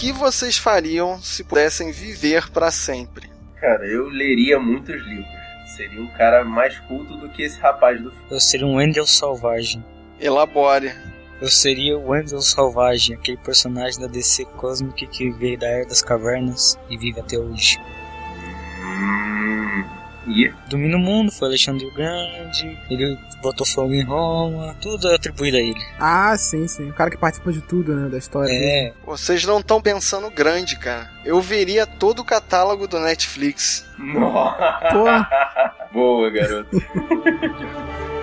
[0.00, 3.30] O que vocês fariam se pudessem viver para sempre?
[3.60, 5.28] Cara, eu leria muitos livros.
[5.76, 8.26] Seria um cara mais culto do que esse rapaz do filme.
[8.30, 9.84] Eu seria um Wendel Selvagem.
[10.18, 10.90] Elabore.
[11.38, 16.00] Eu seria o Wendel Selvagem, aquele personagem da DC Cosmic que veio da Era das
[16.00, 17.78] Cavernas e vive até hoje.
[20.68, 25.56] Domina o mundo, foi Alexandre o Grande, ele botou fogo em Roma, tudo é atribuído
[25.56, 25.80] a ele.
[25.98, 26.90] Ah, sim, sim.
[26.90, 28.08] O cara que participa de tudo, né?
[28.08, 28.50] Da história.
[28.52, 31.10] É, Vocês não estão pensando grande, cara.
[31.24, 33.86] Eu veria todo o catálogo do Netflix.
[33.98, 34.78] Nossa.
[34.92, 35.04] Pô.
[35.92, 36.70] Boa, garoto.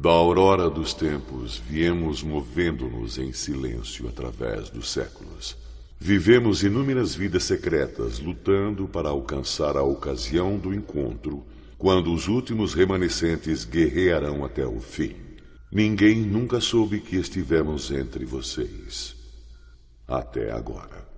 [0.00, 5.58] Da aurora dos tempos, viemos movendo-nos em silêncio através dos séculos.
[5.98, 11.44] Vivemos inúmeras vidas secretas, lutando para alcançar a ocasião do encontro,
[11.76, 15.16] quando os últimos remanescentes guerrearão até o fim.
[15.70, 19.14] Ninguém nunca soube que estivemos entre vocês.
[20.08, 21.09] Até agora.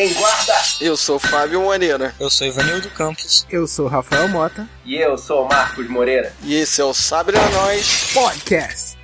[0.00, 0.54] Em guarda!
[0.80, 3.46] Eu sou Fábio Moreira eu sou Ivanildo Campos.
[3.50, 4.66] Eu sou o Rafael Mota.
[4.84, 6.32] E eu sou o Marcos Moreira.
[6.42, 8.10] e esse é o Sabre a Nós.
[8.14, 8.96] Podcast.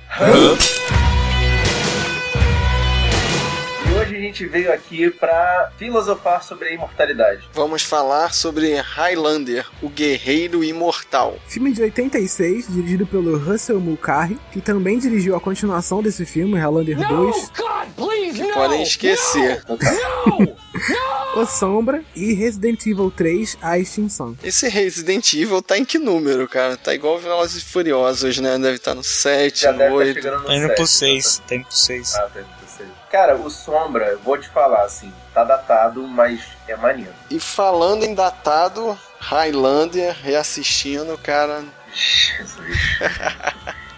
[3.85, 7.47] E hoje a gente veio aqui pra filosofar sobre a imortalidade.
[7.53, 11.37] Vamos falar sobre Highlander, o guerreiro imortal.
[11.47, 16.97] Filme de 86, dirigido pelo Russell Mulcahy, que também dirigiu a continuação desse filme, Highlander
[17.07, 17.51] 2,
[18.35, 19.63] Que podem esquecer.
[21.35, 24.35] O Sombra e Resident Evil 3, A Extinção.
[24.43, 26.75] Esse Resident Evil tá em que número, cara?
[26.77, 28.57] Tá igual Velozes e Furiosos, né?
[28.57, 30.13] Deve estar no 7, Já no deve estar 8.
[30.15, 31.43] chegando no Tá indo sete, pro 6, tá?
[31.47, 32.15] tá indo pro 6.
[32.15, 32.89] Ah, tá indo pro seis.
[33.11, 37.13] Cara, o Sombra, eu vou te falar assim, tá datado, mas é maneiro.
[37.29, 41.63] E falando em datado, Highlander, reassistindo, cara.
[41.93, 42.77] Jesus.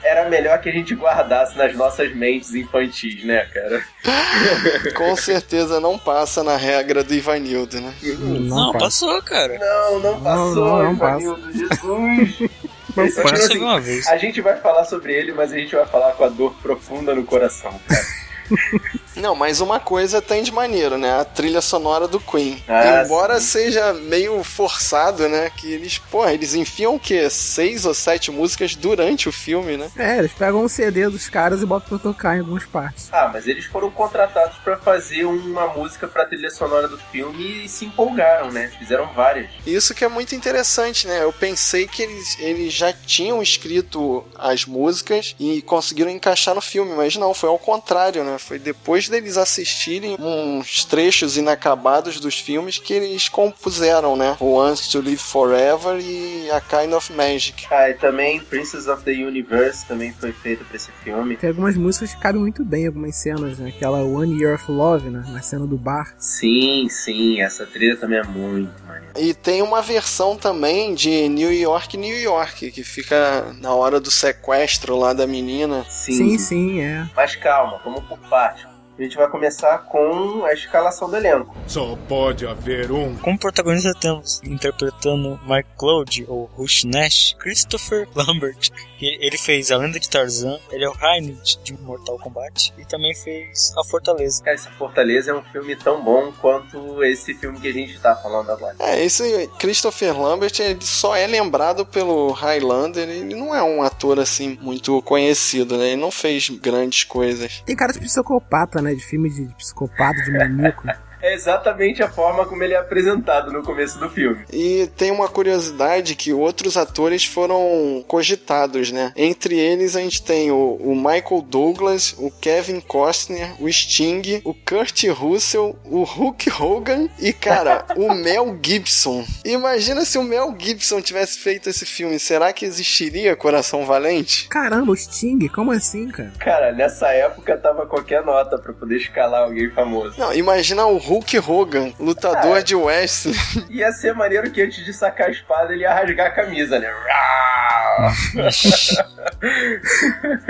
[0.09, 3.83] Era melhor que a gente guardasse nas nossas mentes infantis, né, cara?
[4.97, 7.93] Com certeza não passa na regra do Ivanildo, né?
[8.01, 8.85] Não, passa.
[8.85, 9.59] passou, cara.
[9.59, 12.49] Não, não passou, não, não Ivanildo, Jesus.
[12.97, 13.35] Não Esse passa.
[13.35, 14.07] filme, Só vi uma vez.
[14.07, 17.13] A gente vai falar sobre ele, mas a gente vai falar com a dor profunda
[17.13, 18.05] no coração, cara.
[19.19, 21.19] Não, mas uma coisa tem de maneiro, né?
[21.19, 22.61] A trilha sonora do Queen.
[22.67, 23.47] Ah, Embora sim.
[23.47, 25.51] seja meio forçado, né?
[25.55, 27.29] Que eles, porra, eles enfiam o quê?
[27.29, 29.89] Seis ou sete músicas durante o filme, né?
[29.97, 33.09] É, eles pegam o CD dos caras e botam pra tocar em algumas partes.
[33.11, 37.69] Ah, mas eles foram contratados pra fazer uma música pra trilha sonora do filme e
[37.69, 38.71] se empolgaram, né?
[38.79, 39.49] Fizeram várias.
[39.65, 41.23] Isso que é muito interessante, né?
[41.23, 46.93] Eu pensei que eles, eles já tinham escrito as músicas e conseguiram encaixar no filme,
[46.95, 48.37] mas não, foi ao contrário, né?
[48.37, 54.37] Foi depois deles assistirem uns trechos inacabados dos filmes que eles compuseram, né?
[54.39, 57.65] O Once to Live Forever e A Kind of Magic.
[57.69, 61.35] Ah, e também Princess of the Universe também foi feito pra esse filme.
[61.35, 63.69] Tem algumas músicas que cabem muito bem em algumas cenas, né?
[63.69, 65.25] Aquela One Year of Love, né?
[65.29, 66.13] Na cena do bar.
[66.17, 69.13] Sim, sim, essa trilha também é muito maneira.
[69.17, 74.11] E tem uma versão também de New York, New York, que fica na hora do
[74.11, 75.85] sequestro lá da menina.
[75.89, 77.07] Sim, sim, é.
[77.15, 78.67] Mas calma, vamos por parte.
[78.99, 81.55] A gente vai começar com a escalação do elenco.
[81.65, 83.15] Só pode haver um.
[83.15, 88.69] Como protagonista temos interpretando Mike Cloud ou Rush Nash, Christopher Lambert.
[88.97, 92.83] que Ele fez A Lenda de Tarzan, ele é o Reinhardt de Mortal Kombat e
[92.83, 94.43] também fez A Fortaleza.
[94.43, 98.13] Cara, essa Fortaleza é um filme tão bom quanto esse filme que a gente tá
[98.17, 98.75] falando agora.
[98.79, 104.19] É, esse Christopher Lambert ele só é lembrado pelo Highlander, ele não é um ator
[104.19, 105.91] assim muito conhecido, né?
[105.91, 107.63] Ele não fez grandes coisas.
[107.65, 108.88] Tem cara de psicopata, né?
[108.93, 110.87] De filme de psicopata, de maníaco.
[111.21, 114.45] É exatamente a forma como ele é apresentado no começo do filme.
[114.51, 119.11] E tem uma curiosidade que outros atores foram cogitados, né?
[119.15, 124.53] Entre eles a gente tem o, o Michael Douglas, o Kevin Costner, o Sting, o
[124.53, 129.25] Kurt Russell, o Hulk Hogan e, cara, o Mel Gibson.
[129.43, 134.47] Imagina se o Mel Gibson tivesse feito esse filme, será que existiria Coração Valente?
[134.47, 136.31] Caramba, o Sting, como assim, cara?
[136.39, 140.19] Cara, nessa época tava qualquer nota pra poder escalar alguém famoso.
[140.19, 142.61] Não, imagina o Hulk Hogan, lutador Ah.
[142.61, 143.35] de wrestling.
[143.69, 146.87] Ia ser maneiro que antes de sacar a espada ele ia rasgar a camisa, né?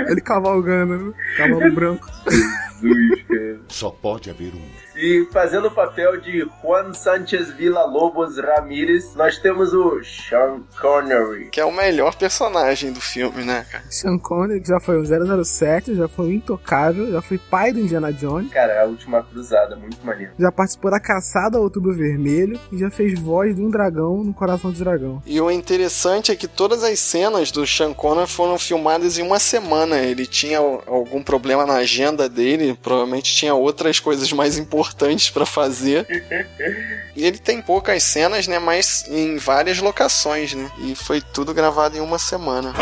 [0.08, 1.12] Ele cavalgando, né?
[1.36, 2.06] cavalo branco.
[2.80, 3.60] Jesus, cara.
[3.68, 4.60] Só pode haver um.
[4.96, 11.46] E fazendo o papel de Juan Sanchez Villa Lobos Ramírez, nós temos o Sean Connery.
[11.50, 13.84] Que é o melhor personagem do filme, né, cara?
[13.88, 17.80] Sean Connery, que já foi o 007, já foi o Intocável, já foi pai do
[17.80, 20.32] Indiana Jones, Cara, a última cruzada, muito maneiro.
[20.38, 24.34] já participou da caçada ao Outubro Vermelho e já fez voz de um dragão no
[24.34, 25.22] Coração do Dragão.
[25.24, 29.38] E o interessante é que todas as cenas do Sean Connery foram filmadas em uma
[29.38, 29.98] semana.
[29.98, 36.06] Ele tinha algum problema na agenda dele, provavelmente tinha outras coisas mais importantes pra fazer.
[37.16, 40.70] E ele tem poucas cenas, né, mas em várias locações, né?
[40.78, 42.72] E foi tudo gravado em uma semana.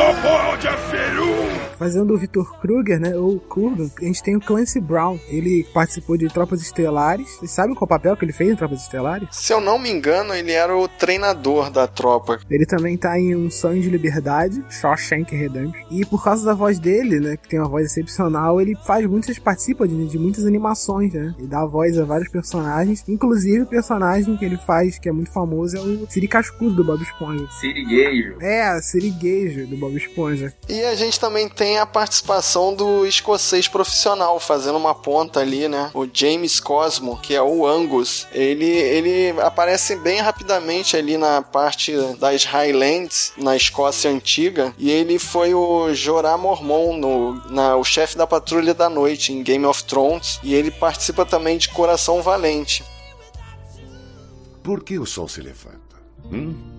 [1.22, 1.47] Um.
[1.78, 5.18] Fazendo o Victor Kruger, né, ou Kurgan, a gente tem o Clancy Brown.
[5.28, 7.36] Ele participou de Tropas Estelares.
[7.36, 9.28] Vocês sabem qual papel que ele fez em Tropas Estelares?
[9.32, 12.40] Se eu não me engano, ele era o treinador da tropa.
[12.50, 15.86] Ele também tá em Um Sonho de Liberdade, Shawshank Redemption.
[15.90, 19.38] E por causa da voz dele, né, que tem uma voz excepcional, ele faz muitas,
[19.38, 21.34] participa de, de muitas animações, né?
[21.38, 23.04] Ele dá voz a vários personagens.
[23.08, 26.84] Inclusive o personagem que ele faz, que é muito famoso, é o Siri Cascudo do
[26.84, 27.46] Bob Esponja.
[27.60, 28.36] Sirigueijo.
[28.40, 30.52] É, Sirigueijo do Bob Esponja.
[30.68, 35.90] E a gente também tem a participação do escocês profissional, fazendo uma ponta ali, né?
[35.92, 38.26] O James Cosmo, que é o Angus.
[38.32, 44.72] Ele, ele aparece bem rapidamente ali na parte das Highlands, na Escócia antiga.
[44.78, 49.42] E ele foi o Jorah Mormon, no, na, o chefe da Patrulha da Noite em
[49.42, 50.38] Game of Thrones.
[50.42, 52.84] E ele participa também de Coração Valente.
[54.62, 55.96] Por que o sol se levanta?
[56.30, 56.77] Hum?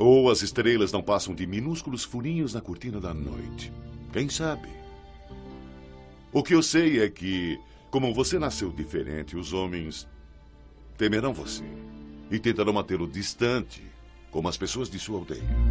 [0.00, 3.70] Ou as estrelas não passam de minúsculos furinhos na cortina da noite?
[4.10, 4.66] Quem sabe?
[6.32, 7.60] O que eu sei é que,
[7.90, 10.08] como você nasceu diferente, os homens
[10.96, 11.64] temerão você
[12.30, 13.84] e tentarão mantê-lo distante,
[14.30, 15.69] como as pessoas de sua aldeia.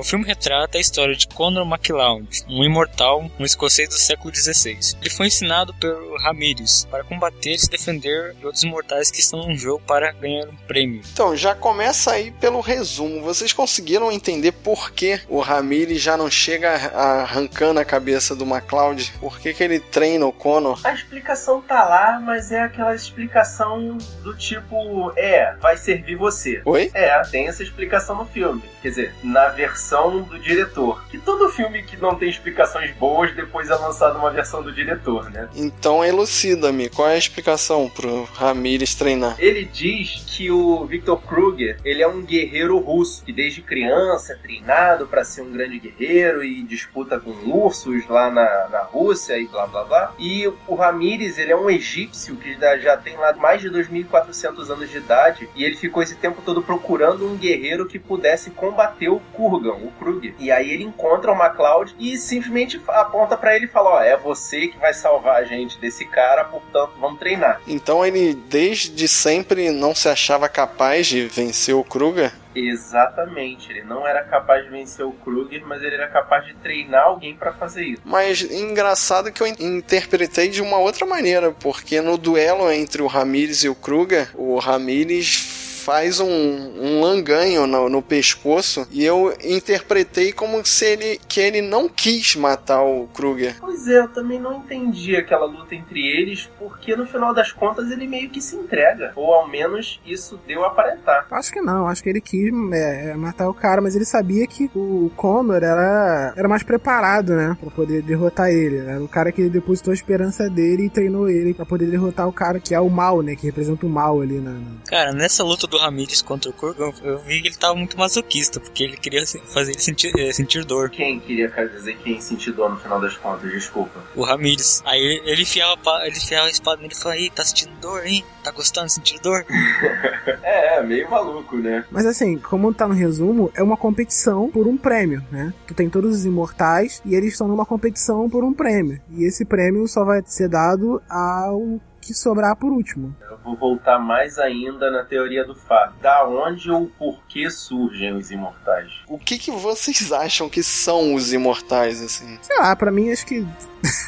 [0.00, 4.96] O filme retrata a história de Conor MacLeod, um imortal, um escocês do século XVI.
[4.98, 9.46] Ele foi ensinado pelo Ramírez para combater e se defender de outros mortais que estão
[9.46, 11.02] no jogo para ganhar um prêmio.
[11.12, 13.20] Então, já começa aí pelo resumo.
[13.20, 19.12] Vocês conseguiram entender por que o Ramirez já não chega arrancando a cabeça do MacLeod?
[19.20, 20.80] Por que, que ele treina o Connor?
[20.82, 26.62] A explicação tá lá, mas é aquela explicação do tipo, é, vai servir você.
[26.64, 26.90] Oi?
[26.94, 28.62] É, tem essa explicação no filme.
[28.80, 31.04] Quer dizer, na versão do diretor.
[31.08, 35.30] Que todo filme que não tem explicações boas, depois é lançado uma versão do diretor,
[35.30, 35.48] né?
[35.54, 39.36] Então elucida-me, qual é a explicação pro Ramirez treinar?
[39.38, 44.36] Ele diz que o Victor Kruger, ele é um guerreiro russo, que desde criança é
[44.36, 49.46] treinado para ser um grande guerreiro e disputa com ursos lá na, na Rússia e
[49.46, 50.14] blá blá blá.
[50.18, 54.70] E o Ramírez, ele é um egípcio que já, já tem lá mais de 2.400
[54.70, 59.08] anos de idade e ele ficou esse tempo todo procurando um guerreiro que pudesse combater
[59.08, 60.34] o Kurgan, o Kruger.
[60.38, 64.16] E aí ele encontra o MacLeod e simplesmente aponta para ele e fala: Ó, é
[64.16, 67.60] você que vai salvar a gente desse cara, portanto vamos treinar.
[67.66, 72.32] Então ele desde sempre não se achava capaz de vencer o Kruger?
[72.54, 77.04] Exatamente, ele não era capaz de vencer o Kruger, mas ele era capaz de treinar
[77.04, 78.02] alguém pra fazer isso.
[78.04, 83.06] Mas engraçado que eu in- interpretei de uma outra maneira, porque no duelo entre o
[83.06, 89.34] Ramirez e o Kruger, o Ramirez faz um, um langanho no, no pescoço e eu
[89.42, 93.56] interpretei como se ele que ele não quis matar o Kruger.
[93.60, 97.90] Pois é, eu também não entendi aquela luta entre eles, porque no final das contas
[97.90, 101.26] ele meio que se entrega, ou ao menos isso deu a aparentar.
[101.30, 104.70] Acho que não, acho que ele quis é, matar o cara, mas ele sabia que
[104.74, 107.56] o Connor era, era mais preparado, né?
[107.60, 108.78] Pra poder derrotar ele.
[108.78, 112.32] Era o cara que depositou a esperança dele e treinou ele pra poder derrotar o
[112.32, 113.34] cara que é o mal, né?
[113.36, 117.18] Que representa o mal ali na- Cara, nessa luta do Ramírez contra o Kurgan, eu
[117.18, 120.90] vi que ele tava muito masoquista, porque ele queria fazer ele sentir, eh, sentir dor.
[120.90, 124.00] Quem queria quer dizer quem sentiu dor no final das contas, desculpa.
[124.14, 124.82] O Ramírez.
[124.84, 128.24] Aí ele- enfiava, ele enfiava a espada nele e falava, Ih, tá sentindo dor, hein?
[128.44, 129.44] Tá gostando de sentir dor?
[130.42, 131.84] É, é, meio maluco, né?
[131.90, 135.52] Mas assim, como tá no resumo, é uma competição por um prêmio, né?
[135.66, 139.00] Tu tem todos os imortais e eles estão numa competição por um prêmio.
[139.10, 141.80] E esse prêmio só vai ser dado ao
[142.12, 143.14] que sobrar por último.
[143.30, 145.94] Eu vou voltar mais ainda na teoria do fato.
[146.00, 148.90] Da onde ou por que surgem os imortais?
[149.08, 152.38] O que, que vocês acham que são os imortais assim?
[152.42, 153.46] Sei lá, pra mim acho que.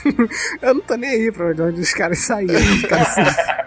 [0.61, 2.55] eu não tô nem aí pra onde os caras saíram.
[2.61, 3.15] Os caras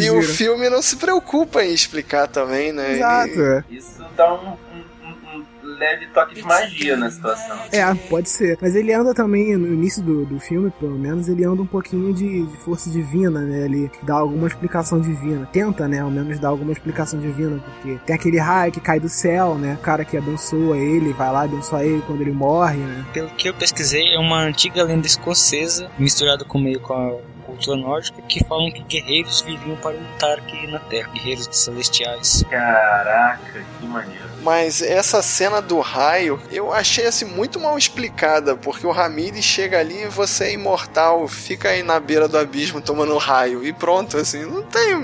[0.00, 2.90] E o filme não se preocupa em explicar também, né?
[2.90, 3.40] Ele- Exato.
[3.40, 3.64] é.
[3.70, 4.56] Isso dá um
[5.78, 7.58] leve toque de magia na situação.
[7.72, 8.58] É, pode ser.
[8.60, 12.12] Mas ele anda também, no início do, do filme, pelo menos, ele anda um pouquinho
[12.12, 13.64] de, de força divina, né?
[13.64, 15.46] Ele dá alguma explicação divina.
[15.52, 16.00] Tenta, né?
[16.00, 19.74] Ao menos dar alguma explicação divina, porque tem aquele raio que cai do céu, né?
[19.74, 23.04] O cara que abençoa ele, vai lá abençoar ele quando ele morre, né?
[23.12, 27.76] Pelo que eu pesquisei, é uma antiga lenda escocesa, misturada com meio com a cultura
[27.76, 32.44] nórdica, que falam que guerreiros viriam para lutar aqui na Terra, guerreiros celestiais.
[32.50, 34.28] Caraca, que maneiro.
[34.42, 39.78] Mas essa cena do raio, eu achei assim muito mal explicada, porque o Ramirez chega
[39.78, 44.16] ali e você é imortal, fica aí na beira do abismo tomando raio e pronto,
[44.16, 44.94] assim, não tem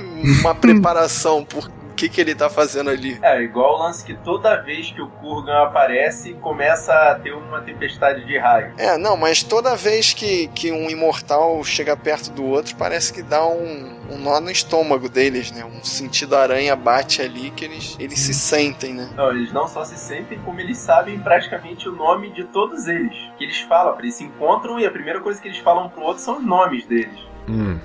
[0.40, 3.18] uma preparação por que que ele tá fazendo ali.
[3.22, 7.60] É, igual o lance que toda vez que o Kurgan aparece, começa a ter uma
[7.60, 8.74] tempestade de raio.
[8.78, 13.22] É, não, mas toda vez que, que um imortal chega perto do outro, parece que
[13.22, 15.64] dá um, um nó no estômago deles, né?
[15.64, 19.10] Um sentido aranha bate ali que eles, eles se sentem, né?
[19.16, 23.16] Não, eles não só se sentem, como eles sabem praticamente o nome de todos eles.
[23.38, 26.22] Que eles falam, eles se encontram e a primeira coisa que eles falam pro outro
[26.22, 27.18] são os nomes deles.
[27.48, 27.78] Hum.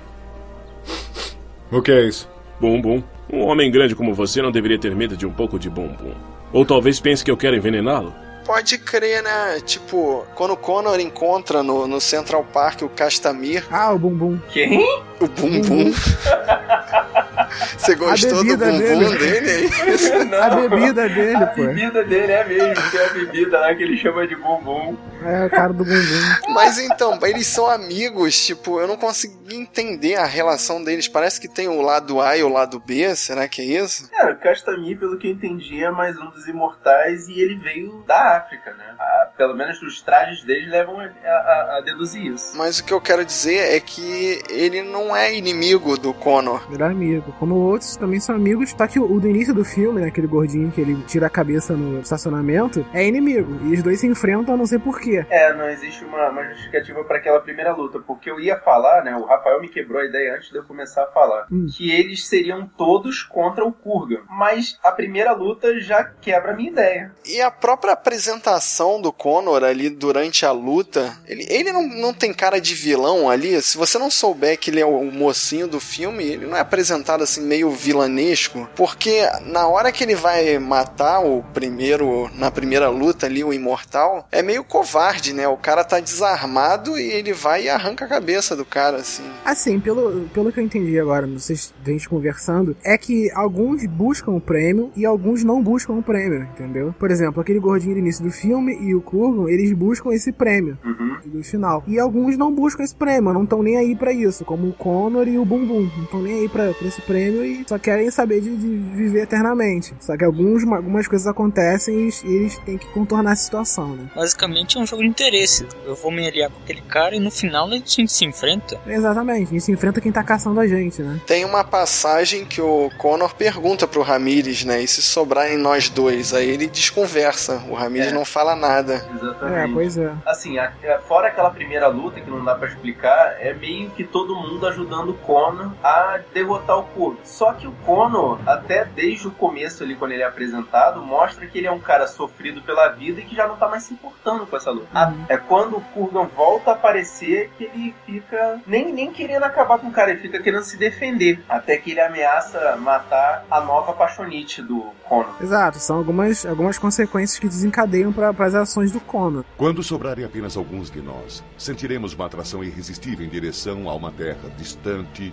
[1.70, 2.28] O que é isso?
[2.60, 3.02] Bumbum.
[3.32, 6.14] Um homem grande como você não deveria ter medo de um pouco de bumbum.
[6.52, 8.12] Ou talvez pense que eu quero envenená-lo.
[8.44, 9.60] Pode crer, né?
[9.64, 14.38] Tipo, quando o Connor encontra no, no Central Park o Castamir, Ah, o bumbum.
[14.52, 14.80] Quem?
[15.20, 15.92] o bumbum.
[17.76, 19.18] Você gostou do bumbum dele.
[19.18, 20.24] dele aí?
[20.30, 21.62] Não, A bebida dele, A pô.
[21.66, 24.96] bebida dele é mesmo, tem a bebida lá que ele chama de bumbum.
[25.24, 26.52] É o cara do bumbum.
[26.54, 31.08] Mas então, eles são amigos, tipo, eu não consegui entender a relação deles.
[31.08, 34.10] Parece que tem o lado A e o lado B, será que é isso?
[34.10, 38.02] Cara, o Castamir, pelo que eu entendi, é mais um dos imortais e ele veio
[38.06, 38.84] da África, né?
[38.98, 42.56] Ah, pelo menos os trajes dele levam a, a- a deduzir isso.
[42.56, 46.70] Mas o que eu quero dizer é que ele não é inimigo do Connor.
[46.70, 47.32] Melhor amigo.
[47.40, 48.70] Como outros também são amigos.
[48.76, 51.30] Só que o, o do início do filme, né, aquele gordinho que ele tira a
[51.30, 53.58] cabeça no estacionamento, é inimigo.
[53.66, 55.24] E os dois se enfrentam, não sei porquê.
[55.30, 59.16] É, não existe uma, uma justificativa para aquela primeira luta, porque eu ia falar, né?
[59.16, 61.66] O Rafael me quebrou a ideia antes de eu começar a falar, Hum.
[61.74, 64.20] que eles seriam todos contra o Kurgan.
[64.28, 67.12] Mas a primeira luta já quebra a minha ideia.
[67.26, 72.32] E a própria apresentação do Connor ali durante a luta, ele, ele não, não tem
[72.34, 73.60] cara de vilão ali.
[73.62, 77.22] Se você não souber que ele é o mocinho do filme, ele não é apresentado
[77.30, 78.68] assim meio vilanesco.
[78.76, 84.26] Porque na hora que ele vai matar o primeiro, na primeira luta ali, o imortal,
[84.32, 85.46] é meio covarde, né?
[85.48, 89.22] O cara tá desarmado e ele vai e arranca a cabeça do cara, assim.
[89.44, 94.32] Assim, pelo, pelo que eu entendi agora, vocês a gente conversando, é que alguns buscam
[94.32, 96.94] o prêmio e alguns não buscam o prêmio, entendeu?
[96.98, 100.78] Por exemplo, aquele gordinho do início do filme e o Kurgan, eles buscam esse prêmio
[100.84, 101.16] Uhum.
[101.26, 101.82] do final.
[101.86, 105.26] E alguns não buscam esse prêmio, não estão nem aí pra isso, como o Connor
[105.28, 105.88] e o Bumbum.
[105.96, 109.22] Não estão nem aí pra, pra esse prêmio e só querem saber de, de viver
[109.22, 109.94] eternamente.
[110.00, 114.06] Só que alguns, algumas coisas acontecem e eles, eles têm que contornar a situação, né?
[114.14, 115.66] Basicamente é um jogo de interesse.
[115.84, 118.78] Eu vou me aliar com aquele cara e no final a gente se enfrenta.
[118.86, 121.20] Exatamente, a gente se enfrenta quem tá caçando a gente, né?
[121.26, 124.80] Tem uma passagem que o Connor pergunta pro Ramirez, né?
[124.82, 126.32] E se sobrarem nós dois?
[126.34, 127.62] Aí ele desconversa.
[127.68, 128.14] O Ramirez É.
[128.14, 129.06] não fala nada.
[129.14, 129.70] Exatamente.
[129.70, 130.12] É, pois é.
[130.26, 134.04] Assim, a- a- fora aquela primeira luta que não dá pra explicar, é meio que
[134.04, 136.84] todo mundo ajudando o Conor a derrotar o
[137.24, 141.58] Só que o Conor, até desde o começo ali, quando ele é apresentado, mostra que
[141.58, 144.46] ele é um cara sofrido pela vida e que já não tá mais se importando
[144.46, 144.86] com essa luta.
[144.94, 149.78] A- É quando o Kurgan volta a aparecer que ele fica nem, nem querendo acabar
[149.78, 151.42] com o cara, ele fica querendo se defender.
[151.48, 155.34] Até que ele ameaça matar a nova paixonite do Conor.
[155.40, 159.44] Exato, são algumas, algumas consequências que desencadeiam para as ações do Connor.
[159.56, 164.48] Quando sobrarem apenas alguns de nós, sentiremos uma atração irresistível em direção a uma terra
[164.56, 165.32] distante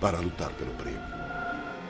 [0.00, 1.16] para lutar pelo prêmio.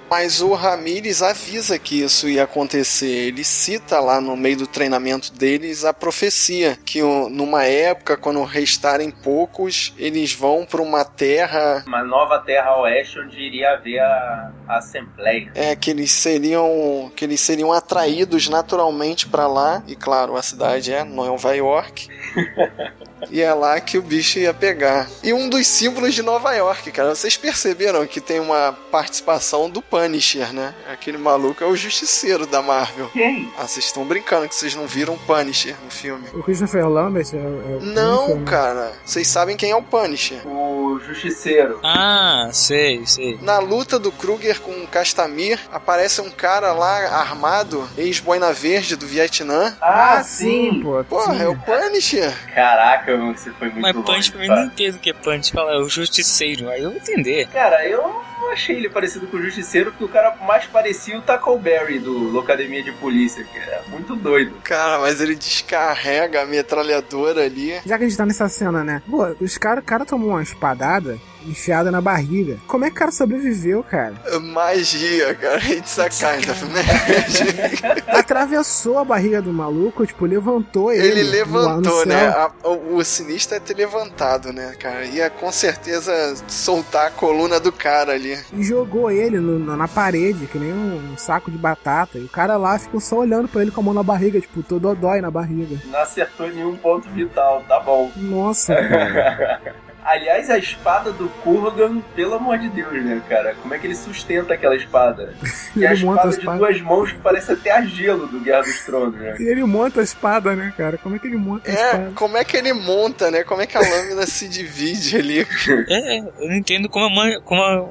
[0.08, 3.26] Mas o Ramirez avisa que isso ia acontecer.
[3.26, 9.10] Ele cita lá no meio do treinamento deles a profecia que numa época, quando restarem
[9.10, 14.78] poucos, eles vão para uma terra Uma nova terra oeste onde iria haver a, a
[14.78, 15.50] Assembleia.
[15.56, 20.92] é que eles seriam que eles seriam atraídos naturalmente para lá e claro a cidade
[20.92, 22.08] é Nova York
[23.30, 25.08] e é lá que o bicho ia pegar.
[25.22, 27.14] E um dos símbolos de Nova York cara.
[27.14, 30.74] Vocês perceberam que tem uma participação do Punisher né?
[30.90, 33.08] Aquele maluco é o justiceiro da Marvel.
[33.12, 33.50] Quem?
[33.58, 36.26] ah vocês estão brincando que vocês não viram o Punisher no filme.
[36.34, 38.44] O Christopher Lambert é, é o não Punisher, né?
[38.50, 38.92] cara.
[39.04, 40.46] Vocês sabem quem é o Punisher.
[40.46, 41.80] O Justiceiro.
[41.82, 43.38] Ah, sei, sei.
[43.42, 49.06] Na luta do Kruger com o Castamir, aparece um cara lá armado, ex-boina verde do
[49.06, 49.76] Vietnã.
[49.80, 51.02] Ah, Ah, sim, pô.
[51.04, 51.42] Porra, sim.
[51.42, 52.32] é o Punisher.
[52.54, 54.06] Caraca, você foi muito Mas longe.
[54.06, 55.52] punch pra mim não entendo o que é punch.
[55.52, 56.68] Fala, é o justiceiro.
[56.70, 57.48] Aí eu vou entender.
[57.48, 61.18] Cara, eu não não achei ele parecido com o Justiceiro, porque o cara mais parecia
[61.18, 64.54] o Tackleberry do Locademia de Polícia, que é muito doido.
[64.62, 67.74] Cara, mas ele descarrega a metralhadora ali.
[67.84, 69.02] Já que a gente tá nessa cena, né?
[69.08, 72.58] Pô, os cara, o cara tomou uma espadada enfiada na barriga.
[72.66, 74.14] Como é que o cara sobreviveu, cara?
[74.40, 75.58] Magia, cara.
[75.72, 77.82] It's a kind of magic.
[78.08, 81.06] Atravessou a barriga do maluco, tipo, levantou ele.
[81.06, 82.26] Ele levantou, né?
[82.28, 85.04] A- o, o sinistro é ter levantado, né, cara?
[85.04, 88.38] Ia com certeza soltar a coluna do cara ali.
[88.52, 92.18] E jogou ele no- no- na parede, que nem um, um saco de batata.
[92.18, 94.62] E o cara lá ficou só olhando pra ele com a mão na barriga, tipo,
[94.62, 95.76] todo dói na barriga.
[95.86, 98.10] Não acertou nenhum ponto vital, tá bom.
[98.16, 99.60] Nossa, cara.
[100.06, 103.54] Aliás, a espada do Kurgan, pelo amor de Deus, né, cara?
[103.60, 105.34] Como é que ele sustenta aquela espada?
[105.76, 106.58] E a ele monta a espada de espada.
[106.58, 109.36] duas mãos que parece até a gelo do Guerra dos Tronos, né?
[109.38, 110.96] E ele monta a espada, né, cara?
[110.96, 112.12] Como é que ele monta a É, espada?
[112.14, 113.44] como é que ele monta, né?
[113.44, 115.46] Como é que a lâmina se divide ali?
[115.88, 117.84] É, eu não entendo como, a, man- como a,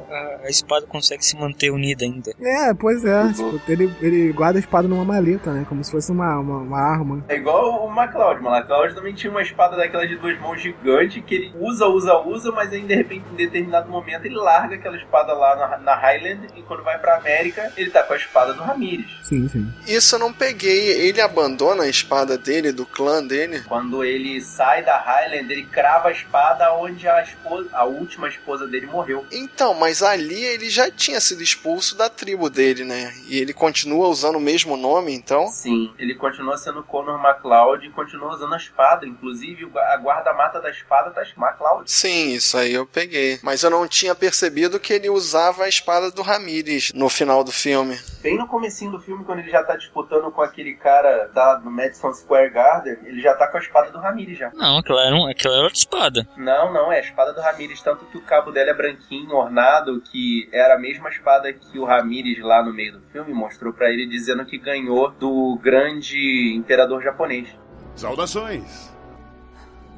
[0.45, 2.31] a espada consegue se manter unida ainda.
[2.41, 3.27] É, pois é.
[3.33, 5.65] Tipo, ele, ele guarda a espada numa maleta, né?
[5.69, 7.23] Como se fosse uma, uma, uma arma.
[7.29, 8.39] É igual o MacLeod.
[8.39, 12.04] O MacLeod também tinha uma espada daquela de duas mãos gigante que ele usa, usa,
[12.13, 15.95] usa, mas aí de repente em determinado momento ele larga aquela espada lá na, na
[15.95, 19.07] Highland e quando vai pra América ele tá com a espada do Ramirez.
[19.23, 19.73] Sim, sim.
[19.87, 20.89] Isso eu não peguei.
[21.07, 23.63] Ele abandona a espada dele, do clã dele.
[23.67, 28.67] Quando ele sai da Highland, ele crava a espada onde a, esposa, a última esposa
[28.67, 29.25] dele morreu.
[29.31, 33.13] Então, mas ali ele já tinha sido expulso da tribo dele, né?
[33.27, 35.47] E ele continua usando o mesmo nome, então.
[35.47, 39.05] Sim, ele continua sendo Conor MacLeod e continua usando a espada.
[39.05, 41.91] Inclusive, a guarda-mata da espada tá MacLeod.
[41.95, 43.39] Sim, isso aí eu peguei.
[43.41, 47.53] Mas eu não tinha percebido que ele usava a espada do Ramirez no final do
[47.53, 47.97] filme.
[48.21, 51.71] Bem no comecinho do filme, quando ele já tá disputando com aquele cara da, do
[51.71, 54.51] Madison Square Garden, ele já tá com a espada do Ramirez já.
[54.53, 56.27] Não, aquela era, um, aquela era outra espada.
[56.35, 60.01] Não, não, é a espada do Ramirez, tanto que o cabo dela é branquinho, ornado,
[60.01, 63.89] que era a mesma espada que o Ramirez lá no meio do filme mostrou pra
[63.89, 67.47] ele dizendo que ganhou do grande imperador japonês.
[67.95, 68.94] Saudações!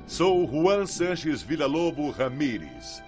[0.07, 3.03] Sou Juan Sanches Villa-Lobo Ramírez,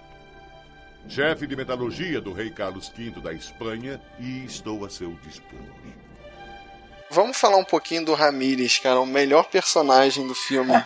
[1.08, 5.58] chefe de metalurgia do rei Carlos V da Espanha e estou a seu dispor.
[7.10, 10.72] Vamos falar um pouquinho do Ramirez, cara, o melhor personagem do filme.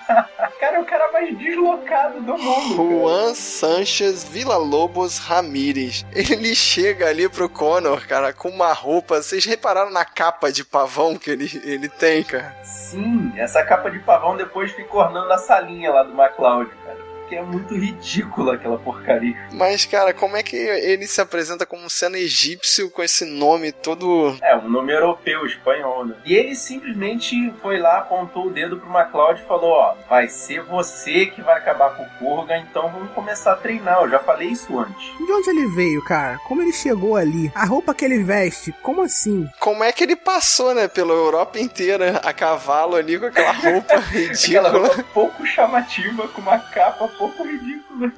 [0.61, 2.77] Cara, é o cara mais deslocado do mundo.
[2.77, 3.01] cara.
[3.01, 6.07] Juan Sanchez Villa-Lobos Ramírez.
[6.15, 9.21] Ele chega ali pro Connor, cara, com uma roupa.
[9.21, 12.57] Vocês repararam na capa de pavão que ele, ele tem, cara?
[12.63, 17.04] Sim, essa capa de pavão depois fica ornando a salinha lá do MacLeod, cara.
[17.29, 19.35] Que é muito ridícula aquela porcaria.
[19.53, 24.37] Mas, cara, como é que ele se apresenta como sendo egípcio com esse nome todo.
[24.43, 26.15] É, um nome europeu, espanhol, né?
[26.25, 30.63] E ele simplesmente foi lá, apontou o dedo pro MacLeod e falou: Ó, vai ser
[30.63, 34.03] você que vai acabar com o Kurgan, então vamos começar a treinar.
[34.03, 35.05] Eu já falei isso antes.
[35.17, 36.39] De onde ele veio, cara?
[36.47, 37.51] Como ele chegou ali?
[37.55, 39.49] A roupa que ele veste, como assim?
[39.59, 43.95] Como é que ele passou, né, pela Europa inteira a cavalo ali com aquela roupa
[43.95, 44.69] Aquela ridícula?
[44.71, 47.09] roupa pouco chamativa, com uma capa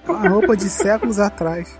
[0.09, 1.79] Uma roupa de séculos atrás.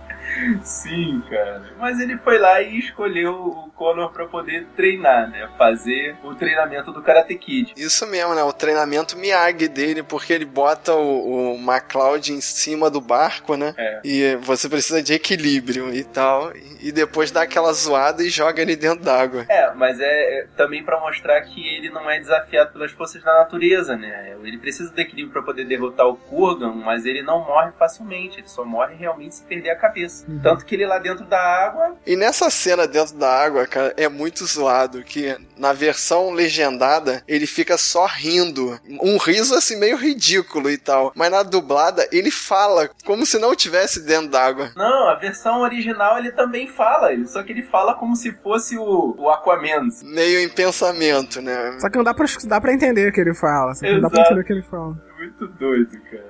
[0.63, 1.63] Sim, cara.
[1.77, 5.49] Mas ele foi lá e escolheu o Conor pra poder treinar, né?
[5.57, 7.73] Fazer o treinamento do Karate Kid.
[7.77, 8.43] Isso mesmo, né?
[8.43, 13.73] O treinamento Miyagi dele, porque ele bota o, o MacLeod em cima do barco, né?
[13.77, 14.01] É.
[14.03, 16.51] E você precisa de equilíbrio e tal.
[16.81, 19.45] E depois dá aquela zoada e joga ele dentro d'água.
[19.47, 23.33] É, mas é é também pra mostrar que ele não é desafiado pelas forças da
[23.39, 24.35] natureza, né?
[24.43, 28.47] Ele precisa do equilíbrio pra poder derrotar o Kurgan, mas ele não morre facilmente, ele
[28.47, 30.25] só morre realmente se perder a cabeça.
[30.41, 34.07] Tanto que ele lá dentro da água, E nessa cena dentro da água, cara, é
[34.09, 38.79] muito zoado que na versão legendada ele fica só rindo.
[39.01, 41.11] Um riso assim meio ridículo e tal.
[41.15, 44.71] Mas na dublada ele fala como se não estivesse dentro d'água.
[44.75, 49.15] não, a versão original ele também fala, só que ele fala como se fosse o,
[49.17, 49.87] o Aquaman.
[50.03, 51.77] Meio em pensamento, né?
[51.79, 53.73] Só que não dá pra, dá pra entender o que ele fala.
[53.75, 54.95] Só que não dá pra entender o que ele fala.
[55.17, 56.26] Muito doido, cara.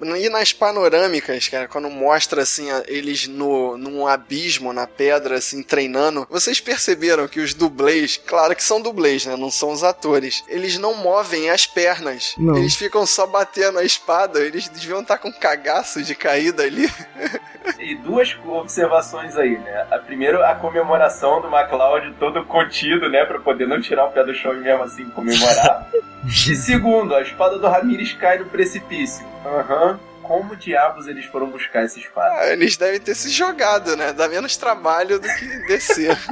[0.00, 6.26] E nas panorâmicas, cara, quando mostra assim eles no num abismo na pedra assim treinando,
[6.30, 10.44] vocês perceberam que os dublês, claro que são dublês, né, não são os atores.
[10.48, 12.34] Eles não movem as pernas.
[12.38, 12.56] Não.
[12.56, 16.90] Eles ficam só batendo a espada, eles deviam estar com cagaço de caída ali.
[17.80, 19.86] E duas observações aí, né?
[19.90, 23.24] A primeira, a comemoração do MacLeod todo contido, né?
[23.24, 25.88] Pra poder não tirar o pé do chão e mesmo assim comemorar.
[26.26, 29.26] e segundo, a espada do Ramirez cai no precipício.
[29.44, 29.98] Aham.
[30.22, 32.34] Como diabos eles foram buscar essa espada?
[32.40, 34.12] Ah, Eles devem ter se jogado, né?
[34.12, 36.16] Dá menos trabalho do que descer.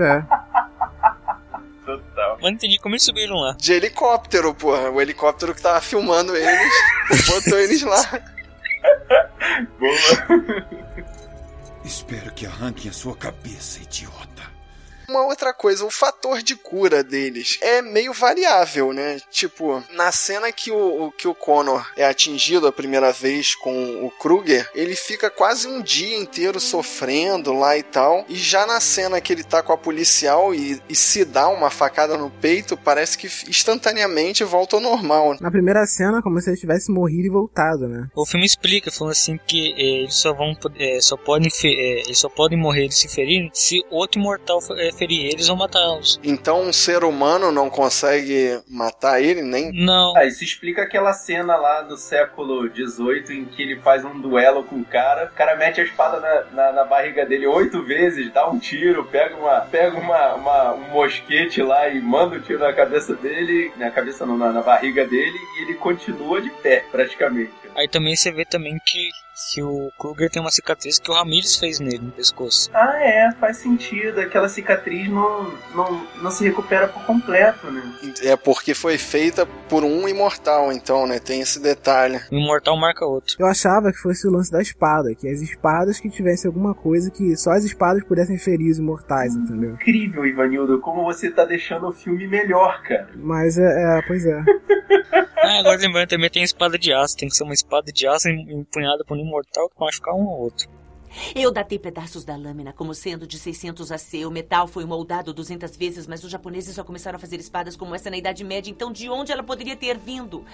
[0.00, 0.22] É.
[1.84, 2.32] Total.
[2.34, 3.54] Mas não entendi como eles subiram lá.
[3.56, 4.90] De helicóptero, porra.
[4.90, 6.72] O helicóptero que tava filmando eles
[7.30, 8.02] botou eles lá.
[9.78, 10.66] Boa.
[11.84, 14.42] Espero que arranquem a sua cabeça, idiota.
[15.08, 19.18] Uma outra coisa, o fator de cura deles é meio variável, né?
[19.30, 24.04] Tipo, na cena que o, o- que o Connor é atingido a primeira vez com
[24.04, 28.24] o Kruger, ele fica quase um dia inteiro sofrendo lá e tal.
[28.28, 31.70] E já na cena que ele tá com a policial e, e se dá uma
[31.70, 35.36] facada no peito, parece que instantaneamente volta ao normal.
[35.40, 38.08] Na primeira cena, como se ele tivesse morrido e voltado, né?
[38.14, 42.18] O filme explica, falando assim que eh, eles só vão eh, só podem eh, eles
[42.18, 46.18] só podem morrer e se ferirem se outro imortal eh, ferir eles ou matá-los.
[46.22, 49.70] Então um ser humano não consegue matar ele, nem.
[49.72, 50.16] Não.
[50.16, 54.64] Ah, isso explica aquela cena lá do século XVIII em que ele faz um duelo
[54.64, 58.32] com o cara, o cara mete a espada na, na, na barriga dele oito vezes,
[58.32, 62.58] dá um tiro, pega, uma, pega uma, uma- um mosquete lá e manda o tiro
[62.60, 66.84] na cabeça dele, na cabeça não, na, na barriga dele, e ele continua de pé,
[66.90, 67.52] praticamente.
[67.74, 69.10] Aí também você vê também que,
[69.52, 72.70] que o Kruger tem uma cicatriz que o Ramirez fez nele no pescoço.
[72.72, 74.20] Ah, é, faz sentido.
[74.20, 77.82] Aquela cicatriz não, não, não se recupera por completo, né?
[78.22, 81.18] É porque foi feita por um imortal, então, né?
[81.18, 82.18] Tem esse detalhe.
[82.30, 83.36] O imortal marca outro.
[83.38, 87.10] Eu achava que fosse o lance da espada, que as espadas que tivessem alguma coisa
[87.10, 89.74] que só as espadas pudessem ferir os imortais, entendeu?
[89.74, 93.08] Incrível, Ivanildo, como você tá deixando o filme melhor, cara.
[93.16, 94.42] Mas é, é pois é.
[95.38, 97.16] Ah, agora lembrando também tem espada de aço.
[97.16, 100.26] Tem que ser uma espada de aço em- empunhada por um imortal que machucar um
[100.26, 100.68] ou outro.
[101.34, 104.26] Eu datei pedaços da lâmina como sendo de 600 AC.
[104.26, 107.94] O metal foi moldado 200 vezes, mas os japoneses só começaram a fazer espadas como
[107.94, 108.70] essa na Idade Média.
[108.70, 110.44] Então, de onde ela poderia ter vindo?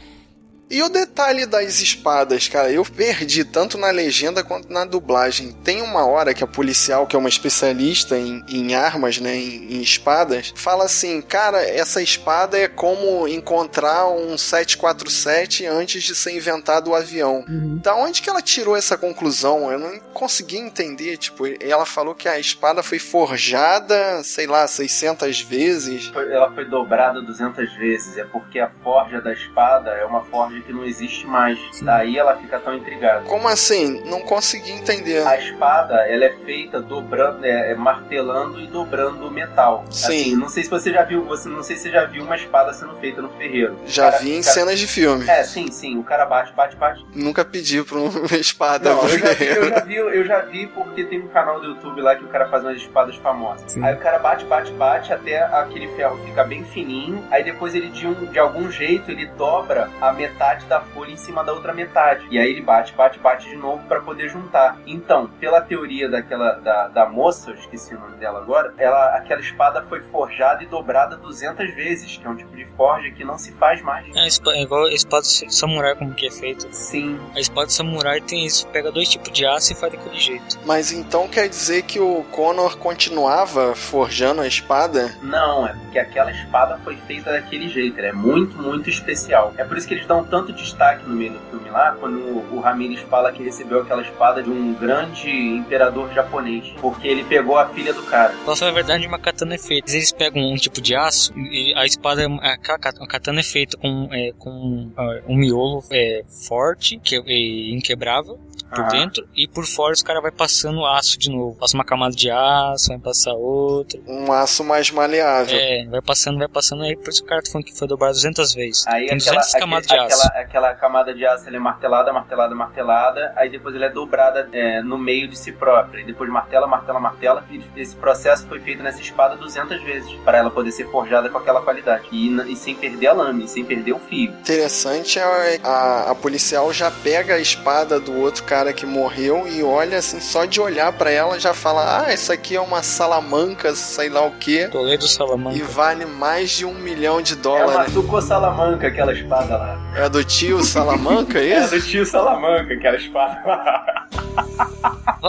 [0.73, 5.53] E o detalhe das espadas, cara, eu perdi tanto na legenda quanto na dublagem.
[5.63, 9.75] Tem uma hora que a policial, que é uma especialista em, em armas, né, em,
[9.75, 16.35] em espadas, fala assim: cara, essa espada é como encontrar um 747 antes de ser
[16.35, 17.45] inventado o avião.
[17.83, 19.71] Da onde que ela tirou essa conclusão?
[19.71, 21.19] Eu não consegui entender.
[21.19, 26.11] Tipo, ela falou que a espada foi forjada, sei lá, 600 vezes.
[26.15, 28.17] Ela foi dobrada 200 vezes.
[28.17, 31.59] É porque a forja da espada é uma forja que não existe mais.
[31.83, 33.23] Daí ela fica tão intrigada.
[33.27, 34.03] Como assim?
[34.05, 35.27] Não consegui entender.
[35.27, 39.85] A espada, ela é feita dobrando, é, é martelando e dobrando o metal.
[39.91, 40.07] Sim.
[40.07, 42.37] Assim, não sei se você já viu, você não sei se você já viu uma
[42.37, 43.79] espada sendo feita no ferreiro.
[43.87, 45.29] Já Cara- vi em cara- cenas de filme.
[45.29, 45.99] É, sim, sim.
[45.99, 47.05] O cara bate, bate, bate.
[47.15, 48.95] Nunca pedi pra uma espada.
[48.95, 51.67] Não, eu já, vi, eu, já vi, eu já vi porque tem um canal do
[51.67, 53.73] YouTube lá que o cara faz umas espadas famosas.
[53.73, 53.85] Sim.
[53.85, 57.25] Aí o cara bate, bate, bate até aquele ferro ficar bem fininho.
[57.31, 61.17] Aí depois ele, de, um, de algum jeito, ele dobra a metade da folha em
[61.17, 62.27] cima da outra metade.
[62.31, 64.79] E aí ele bate, bate, bate de novo pra poder juntar.
[64.87, 69.41] Então, pela teoria daquela da, da moça, eu esqueci o nome dela agora, ela, aquela
[69.41, 73.39] espada foi forjada e dobrada 200 vezes, que é um tipo de forja que não
[73.39, 74.07] se faz mais.
[74.15, 76.67] É, é igual a espada de samurai, como que é feita.
[76.73, 77.19] Sim.
[77.35, 80.59] A espada de samurai tem isso, pega dois tipos de aço e faz daquele jeito.
[80.65, 85.15] Mas então quer dizer que o Connor continuava forjando a espada?
[85.23, 87.99] Não, é porque aquela espada foi feita daquele jeito.
[87.99, 89.53] Ela é muito, muito especial.
[89.57, 92.17] É por isso que eles dão tanto destaque no meio do filme lá, quando
[92.51, 96.73] o Ramirez fala que recebeu aquela espada de um grande imperador japonês.
[96.81, 98.33] Porque ele pegou a filha do cara.
[98.43, 99.93] Pra falar a verdade, uma katana é feita.
[99.93, 102.23] Eles pegam um tipo de aço e a espada,
[102.63, 107.71] ca- a katana é feita com, é, com ah, um miolo é, forte, que é
[107.75, 108.41] inquebrável
[108.73, 108.89] por Ah.
[108.89, 111.57] dentro, e por fora os caras vai passando aço de novo.
[111.57, 114.01] Passa uma camada de aço, vai passar outra.
[114.07, 115.59] Um aço mais maleável.
[115.59, 118.15] É, vai passando, vai passando, aí por isso o cara tá falando que foi dobrado
[118.15, 118.87] 200 vezes.
[118.87, 120.27] Aí Tem aquela, 200 camadas de aquele- aço.
[120.27, 124.49] aquela, aquela camada de aço ela é martelada, martelada, martelada, aí depois ela é dobrada
[124.53, 126.01] é, no meio de si própria.
[126.01, 127.45] E depois martela, martela, martela.
[127.51, 131.39] E esse processo foi feito nessa espada 200 vezes, para ela poder ser forjada com
[131.39, 132.07] aquela qualidade.
[132.13, 134.31] E, e sem perder a lâmina, sem perder o fio.
[134.33, 139.63] Interessante é a, a policial já pega a espada do outro cara que morreu e
[139.63, 143.75] olha assim, só de olhar pra ela já fala: Ah, isso aqui é uma salamanca,
[143.75, 144.69] sei lá o que.
[144.69, 145.57] Toledo Salamanca.
[145.57, 147.95] E vale mais de um milhão de É uma dólares.
[147.95, 149.79] Tuco Salamanca, aquela espada lá.
[149.97, 151.71] É do tio Salamanca, é É isso?
[151.75, 154.09] do tio Salamanca, aquela espada lá.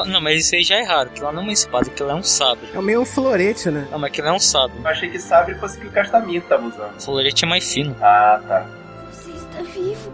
[0.08, 2.16] Não, mas isso aí já é raro, que lá não é uma espada, aquilo é
[2.16, 2.68] um sabre.
[2.74, 3.88] É meio um florete, né?
[3.92, 4.76] Não, mas aquilo é um sabre.
[4.84, 6.98] Eu achei que sabre fosse que o Castamir tava usando.
[6.98, 7.96] O florete é mais fino.
[8.02, 8.66] Ah, tá.
[9.12, 10.12] Você está vivo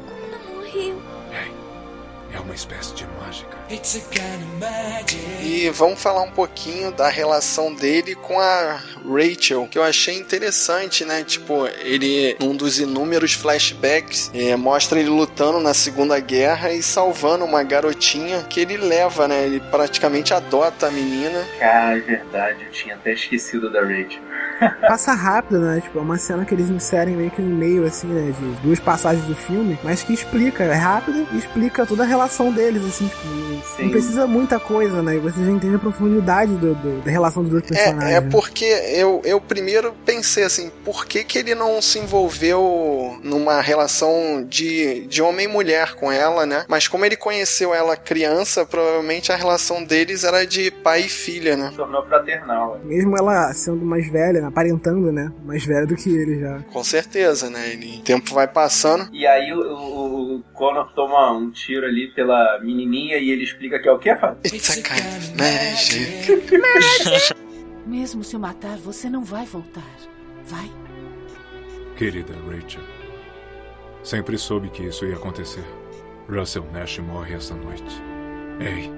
[2.50, 3.58] uma espécie de mágica.
[3.70, 5.20] It's a kind of magic.
[5.44, 11.06] E vamos falar um pouquinho da relação dele com a Rachel, que eu achei interessante,
[11.06, 11.24] né?
[11.24, 17.46] Tipo, ele, um dos inúmeros flashbacks, é, mostra ele lutando na Segunda Guerra e salvando
[17.46, 19.46] uma garotinha que ele leva, né?
[19.46, 21.46] Ele praticamente adota a menina.
[21.60, 24.22] Cara, é verdade, eu tinha até esquecido da Rachel.
[24.88, 25.82] Passa rápido, né?
[25.82, 28.32] Tipo, é uma cena que eles inserem meio que no meio, assim, né?
[28.32, 32.39] De duas passagens do filme, mas que explica, é rápido e explica toda a relação
[32.54, 33.22] deles, assim, tipo,
[33.76, 33.84] Sim.
[33.84, 35.16] não precisa muita coisa, né?
[35.16, 38.04] E você já entende a profundidade do, do- da relação dos dois personagens.
[38.12, 38.30] É, é né?
[38.32, 44.46] porque eu, eu primeiro pensei assim, por que, que ele não se envolveu numa relação
[44.48, 46.66] de, de homem e mulher com ela, né?
[46.68, 51.56] Mas como ele conheceu ela criança, provavelmente a relação deles era de pai e filha,
[51.58, 51.72] né?
[51.76, 52.80] Tornou fraternal.
[52.82, 52.86] é.
[52.88, 55.32] Mesmo ela sendo mais velha, aparentando, né?
[55.46, 56.60] Mais velha do que ele já.
[56.72, 57.70] Com certeza, né?
[57.74, 59.10] Ele, o tempo vai passando.
[59.12, 62.29] E aí o, o, o Connor toma um tiro ali pela
[62.62, 64.40] menininha e ele explica que é o que, Fábio?
[64.46, 66.28] It's a kind of magic.
[67.86, 69.96] Mesmo se eu matar, você não vai voltar.
[70.46, 70.70] Vai.
[71.98, 72.82] Querida Rachel,
[74.04, 75.66] sempre soube que isso ia acontecer.
[76.30, 78.02] Russell Nash morre essa noite.
[78.60, 78.92] Ei,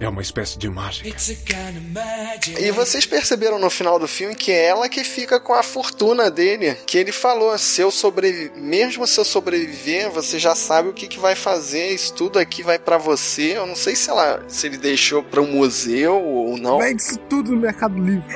[0.00, 1.08] é uma espécie de mágica.
[1.08, 2.60] It's a kind of magic.
[2.62, 6.30] E vocês perceberam no final do filme que é ela que fica com a fortuna
[6.30, 6.74] dele.
[6.86, 11.06] Que ele falou: se eu sobreviver, mesmo se eu sobreviver, você já sabe o que,
[11.06, 11.88] que vai fazer.
[11.90, 13.56] Isso tudo aqui vai pra você.
[13.56, 16.78] Eu não sei se ela, se ele deixou pra um museu ou não.
[16.78, 18.26] Vende isso tudo no Mercado Livre.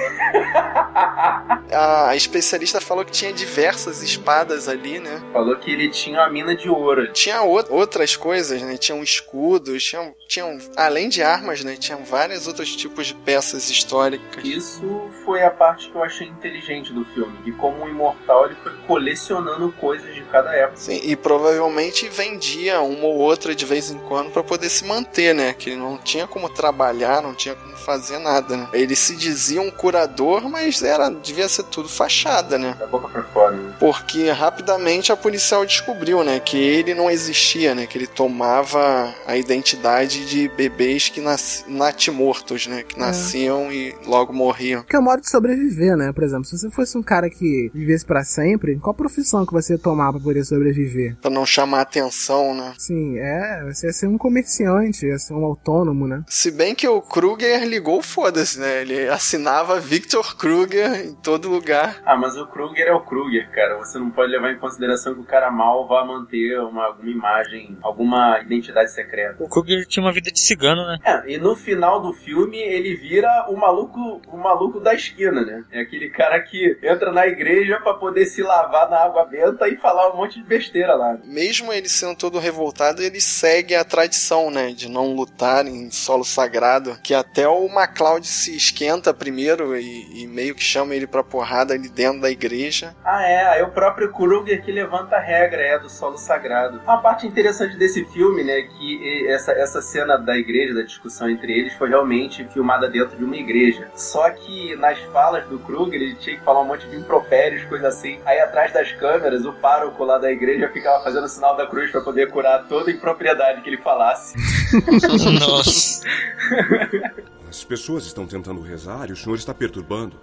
[1.72, 5.20] A especialista falou que tinha diversas espadas ali, né?
[5.32, 7.12] Falou que ele tinha uma mina de ouro.
[7.12, 8.76] Tinha ou- outras coisas, né?
[8.76, 11.76] Tinham escudos, tinham, tinham além de armas, né?
[11.76, 14.44] Tinham vários outros tipos de peças históricas.
[14.44, 17.36] Isso foi a parte que eu achei inteligente do filme.
[17.44, 20.76] Que como um imortal ele foi colecionando coisas de cada época.
[20.76, 25.34] Sim, e provavelmente vendia uma ou outra de vez em quando pra poder se manter,
[25.34, 25.52] né?
[25.52, 28.68] Que ele não tinha como trabalhar, não tinha como fazer nada, né?
[28.72, 32.74] Ele se dizia um curador, mas era devia ser tudo fachada, né?
[32.78, 33.56] Da boca pra fora.
[33.56, 33.65] Né?
[33.78, 39.36] Porque rapidamente a policial descobriu, né, que ele não existia, né, que ele tomava a
[39.36, 41.64] identidade de bebês que nas...
[41.68, 44.82] natimortos, né, que nasciam e logo morriam.
[44.82, 46.12] Que é o modo de sobreviver, né?
[46.12, 49.74] Por exemplo, se você fosse um cara que vivesse pra sempre, qual profissão que você
[49.74, 51.16] ia tomar pra poder sobreviver?
[51.20, 52.72] Pra não chamar atenção, né?
[52.78, 56.22] Sim, é, você ia ser um comerciante, ia ser um autônomo, né?
[56.28, 58.82] Se bem que o Kruger ligou, foda-se, né?
[58.82, 62.00] Ele assinava Victor Kruger em todo lugar.
[62.04, 63.65] Ah, mas o Kruger é o Kruger, cara.
[63.74, 67.76] Você não pode levar em consideração que o cara mal vai manter uma, alguma imagem,
[67.82, 69.42] alguma identidade secreta.
[69.42, 70.98] O Kruger tinha uma vida de cigano, né?
[71.04, 75.64] É, e no final do filme ele vira o maluco, o maluco da esquina, né?
[75.70, 79.76] É aquele cara que entra na igreja pra poder se lavar na água benta e
[79.76, 81.18] falar um monte de besteira lá.
[81.24, 86.24] Mesmo ele sendo todo revoltado, ele segue a tradição, né, de não lutar em solo
[86.24, 91.22] sagrado, que até o MacLeod se esquenta primeiro e, e meio que chama ele pra
[91.22, 92.94] porrada ali dentro da igreja.
[93.04, 96.80] Ah, é, é o próprio Kruger que levanta a regra, é, do solo sagrado.
[96.84, 101.52] Uma parte interessante desse filme, né, que essa, essa cena da igreja, da discussão entre
[101.52, 103.88] eles, foi realmente filmada dentro de uma igreja.
[103.94, 107.88] Só que nas falas do Kruger, ele tinha que falar um monte de impropérios, coisa
[107.88, 108.20] assim.
[108.24, 111.90] Aí atrás das câmeras, o pároco lá da igreja ficava fazendo o sinal da cruz
[111.90, 114.36] pra poder curar toda a impropriedade que ele falasse.
[115.40, 116.06] Nossa.
[117.48, 120.18] As pessoas estão tentando rezar e o senhor está perturbando.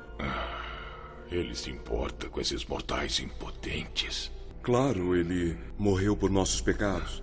[1.34, 4.32] Ele se importa com esses mortais impotentes.
[4.62, 7.22] Claro, ele morreu por nossos pecados.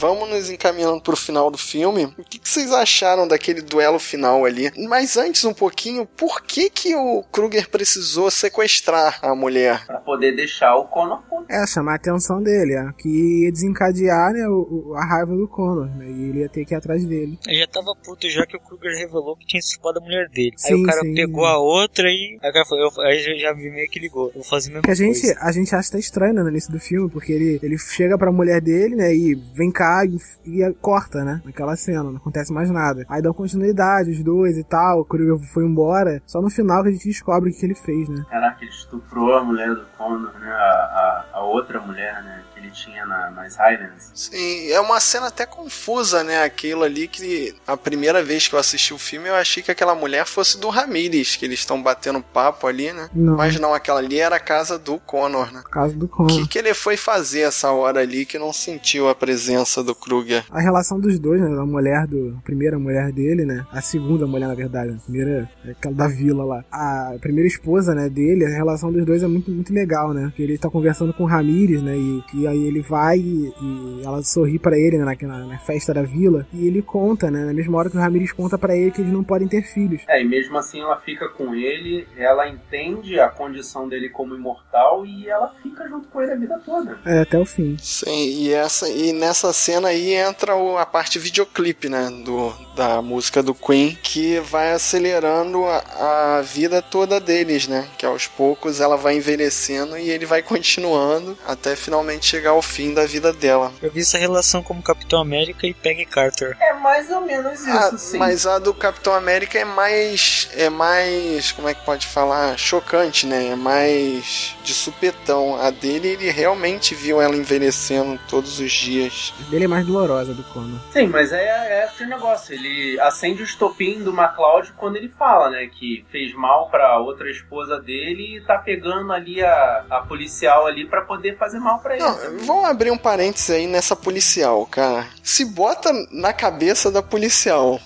[0.00, 2.06] Vamos nos encaminhando pro final do filme.
[2.16, 4.72] O que, que vocês acharam daquele duelo final ali?
[4.88, 9.84] Mas antes um pouquinho, por que que o Kruger precisou sequestrar a mulher?
[9.86, 11.20] Pra poder deixar o Connor.
[11.50, 15.86] É, chamar a atenção dele, é, que ia desencadear, né, o, a raiva do Connor,
[15.96, 17.38] né, e ele ia ter que ir atrás dele.
[17.46, 20.52] Eu já tava puto já que o Kruger revelou que tinha estrupado a mulher dele.
[20.64, 21.14] aí Sim, o cara sim.
[21.14, 22.38] pegou a outra e.
[22.42, 24.28] Aí o cara falou, eu, aí eu já vi meio que ligou.
[24.28, 25.38] Eu vou fazer a mesma Que a gente, coisa.
[25.42, 28.32] a gente acha até estranho né, no início do filme, porque ele, ele chega pra
[28.32, 32.70] mulher dele, né, e vem cá e, e corta, né, naquela cena, não acontece mais
[32.70, 33.04] nada.
[33.08, 36.88] Aí dão continuidade, os dois e tal, o Kruger foi embora, só no final que
[36.88, 38.24] a gente descobre o que ele fez, né.
[38.30, 40.50] Caraca, ele estuprou a mulher do Connor, né?
[40.50, 42.42] A, a, a outra mulher, né?
[42.70, 44.10] Que tinha na, nas Highlands.
[44.14, 46.42] Sim, é uma cena até confusa, né?
[46.42, 49.94] Aquilo ali que a primeira vez que eu assisti o filme eu achei que aquela
[49.94, 53.08] mulher fosse do Ramirez, que eles estão batendo papo ali, né?
[53.14, 53.36] Não.
[53.36, 55.62] Mas não, aquela ali era a casa do Connor, né?
[55.70, 56.32] Caso do O Connor.
[56.42, 60.44] que, que ele foi fazer essa hora ali que não sentiu a presença do Kruger?
[60.50, 61.54] A relação dos dois, né?
[61.54, 62.36] Da mulher do.
[62.38, 63.66] A primeira mulher dele, né?
[63.72, 64.92] A segunda mulher, na verdade.
[64.96, 66.64] A primeira é aquela da vila lá.
[66.70, 70.24] A primeira esposa, né, dele, a relação dos dois é muito, muito legal, né?
[70.26, 71.96] Porque ele tá conversando com o Ramires, né?
[71.96, 75.16] E, e aí ele vai e, e ela sorri pra ele, né?
[75.22, 76.46] Na, na festa da vila.
[76.52, 77.44] E ele conta, né?
[77.44, 80.02] Na mesma hora que o Ramires conta pra ele que eles não podem ter filhos.
[80.08, 85.04] É, e mesmo assim ela fica com ele, ela entende a condição dele como imortal
[85.06, 86.98] e ela fica junto com ele a vida toda.
[87.04, 87.76] É, até o fim.
[87.80, 92.08] Sim, e, essa, e nessa cena aí entra o- a parte videoclipe, né?
[92.24, 97.86] Do, da música do Queen, que vai acelerando a, a vida toda deles, né?
[97.98, 102.94] Que aos poucos ela vai envelhecendo e ele vai continuando até finalmente chegar ao fim
[102.94, 103.70] da vida dela.
[103.82, 106.56] Eu vi essa relação como Capitão América e Peggy Carter.
[106.58, 108.16] É mais ou menos isso, Ah, sim.
[108.16, 110.48] mas a do Capitão América é mais.
[110.56, 111.52] É mais.
[111.52, 112.56] Como é que pode falar?
[112.58, 113.48] Chocante, né?
[113.48, 115.56] É mais de supetão.
[115.60, 119.34] A dele, ele realmente viu ela envelhecendo todos os dias.
[119.46, 120.80] A dele é mais dolorosa do Connor.
[120.94, 122.54] Sim, mas é, é aquele negócio.
[122.54, 122.69] Ele
[123.00, 125.66] acende o estopim do MacLeod quando ele fala, né?
[125.66, 130.86] Que fez mal pra outra esposa dele e tá pegando ali a, a policial ali
[130.86, 132.02] pra poder fazer mal pra ele.
[132.02, 135.06] Não, vamos abrir um parênteses aí nessa policial, cara.
[135.22, 137.80] Se bota na cabeça da policial.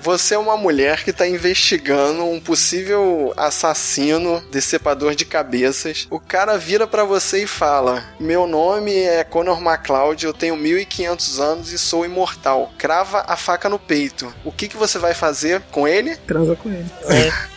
[0.00, 6.06] Você é uma mulher que tá investigando um possível assassino, decepador de cabeças.
[6.10, 11.40] O cara vira pra você e fala: Meu nome é Conor MacLeod, eu tenho 1500
[11.40, 12.72] anos e sou imortal.
[12.78, 14.32] Crava a faca no peito.
[14.44, 16.16] O que, que você vai fazer com ele?
[16.16, 16.88] Transa com ele.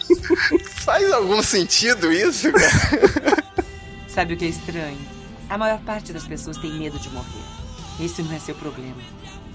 [0.84, 3.44] Faz algum sentido isso, cara?
[4.08, 5.00] Sabe o que é estranho?
[5.50, 7.46] A maior parte das pessoas tem medo de morrer.
[8.00, 9.02] Esse não é seu problema.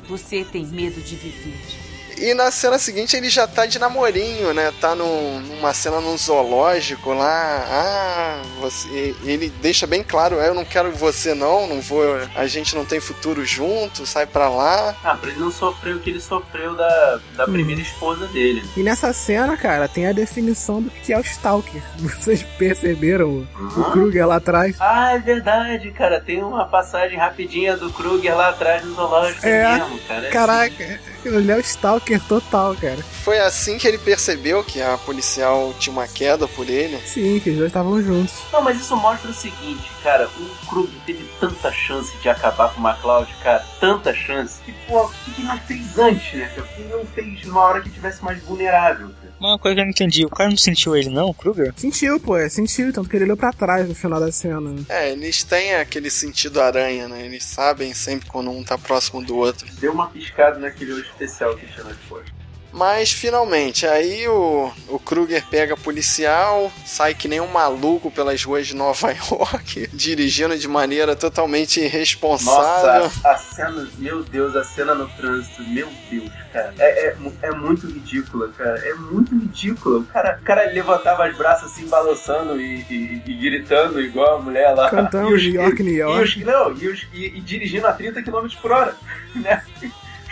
[0.08, 1.95] Você tem medo de viver.
[2.18, 4.72] E na cena seguinte ele já tá de namorinho, né?
[4.80, 7.66] Tá num- numa cena num zoológico lá.
[7.68, 9.14] Ah, você.
[9.24, 12.02] Ele deixa bem claro, "É, eu não quero você não, não vou.
[12.34, 14.94] A gente não tem futuro junto, sai pra lá.
[15.04, 17.52] Ah, pra ele não sofrer o que ele sofreu da, da Hum.
[17.52, 18.62] primeira esposa dele.
[18.76, 21.82] E nessa cena, cara, tem a definição do que é o Stalker.
[21.98, 23.48] Vocês perceberam o,
[23.80, 24.76] o Kruger lá atrás?
[24.80, 26.20] Ah, é verdade, cara.
[26.20, 30.26] Tem uma passagem rapidinha do Kruger lá atrás no zoológico É, mesmo, cara.
[30.26, 33.02] É Caraca, ele é o Stalker total, cara.
[33.24, 36.98] Foi assim que ele percebeu que a policial tinha uma queda por ele.
[37.06, 38.34] Sim, que os dois estavam juntos.
[38.52, 42.80] Não, mas isso mostra o seguinte, cara, o Kruger teve tanta chance de acabar com
[42.80, 44.60] o MacLeod, cara, tanta chance.
[44.66, 46.50] E, pô, por que que não fez antes, né?
[46.54, 49.10] Por que não fez numa hora que tivesse mais vulnerável?
[49.38, 51.72] Uma coisa que eu não entendi, o cara não sentiu ele não, Kruger?
[51.76, 54.60] Sentiu, pô, é, sentiu, tanto que ele olhou pra trás no final da cena.
[54.60, 54.82] né?
[54.88, 57.24] É, eles têm aquele sentido aranha, né?
[57.26, 59.66] Eles sabem sempre quando um tá próximo do outro.
[59.78, 62.35] Deu uma piscada naquele olho especial que tinha nas costas.
[62.76, 68.44] Mas finalmente, aí o, o Kruger pega a policial, sai que nem um maluco pelas
[68.44, 73.04] ruas de Nova York, dirigindo de maneira totalmente irresponsável.
[73.04, 76.74] Nossa, a, a cena, meu Deus, a cena no trânsito, meu Deus, cara.
[76.78, 78.78] É, é, é muito ridícula, cara.
[78.86, 80.00] É muito ridícula.
[80.00, 84.42] O cara, o cara levantava os braços assim, balançando e, e- e gritando igual a
[84.42, 84.90] mulher lá.
[84.90, 86.22] Cantando E os- New York, New E, York.
[86.24, 88.94] os, não, e, os- e- e dirigindo a 30 km por hora,
[89.34, 89.62] né?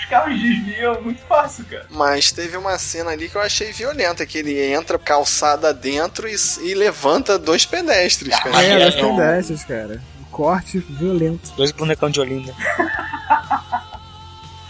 [0.05, 1.87] Os carros desviam muito fácil, cara.
[1.91, 6.37] Mas teve uma cena ali que eu achei violenta, que ele entra calçada dentro e,
[6.63, 8.63] e levanta dois pedestres, cara.
[8.63, 10.03] É, os é pedestres, cara.
[10.21, 11.51] Um corte violento.
[11.57, 12.55] Dois bonecão de Olinda.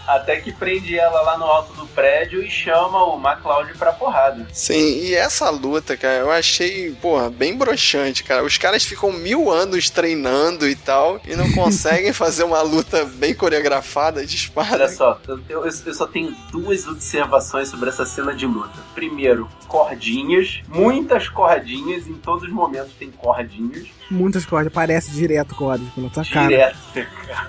[0.07, 4.47] Até que prende ela lá no alto do prédio e chama o MacLeod pra porrada.
[4.53, 8.43] Sim, e essa luta, cara, eu achei, porra, bem broxante, cara.
[8.43, 13.33] Os caras ficam mil anos treinando e tal, e não conseguem fazer uma luta bem
[13.33, 14.75] coreografada de espada.
[14.75, 18.77] Olha só, eu, eu- eu só tenho duas observações sobre essa cena de luta.
[18.93, 25.87] Primeiro, cordinhas, muitas cordinhas, em todos os momentos tem cordinhas, Muitas cordas, parece direto cordas
[25.95, 26.47] pela tua cara.
[26.47, 26.77] direto.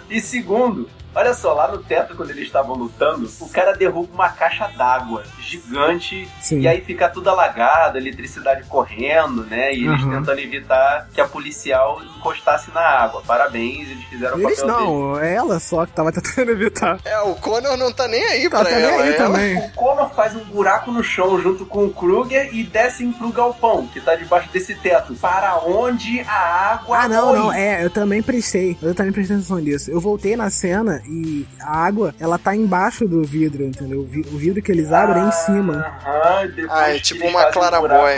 [0.09, 4.29] E segundo, olha só, lá no teto, quando eles estavam lutando, o cara derruba uma
[4.29, 6.61] caixa d'água gigante, Sim.
[6.61, 9.73] e aí fica tudo alagado, eletricidade correndo, né?
[9.75, 10.19] E eles Aham.
[10.21, 13.23] tentando evitar que a policial encostasse na água.
[13.27, 16.99] Parabéns, eles fizeram o papel não, é ela só que tava tentando evitar.
[17.05, 19.03] É, o Conor não tá nem aí Tá, pra tá nem ela.
[19.03, 19.57] aí ela- também.
[19.59, 23.87] O Connor faz um buraco no chão junto com o Kruger e descem pro galpão,
[23.89, 25.15] que tá debaixo desse teto.
[25.15, 27.39] Para onde a água Ah, não, foi?
[27.39, 28.77] não, é, eu também prestei.
[28.83, 29.91] Eu também prestei atenção nisso.
[29.91, 34.01] Eu voltei na cena e a água, ela tá embaixo do vidro, entendeu?
[34.01, 35.95] O vi- o vidro que eles abrem é em cima.
[36.05, 37.53] Aham, depois Ah, é tipo uma um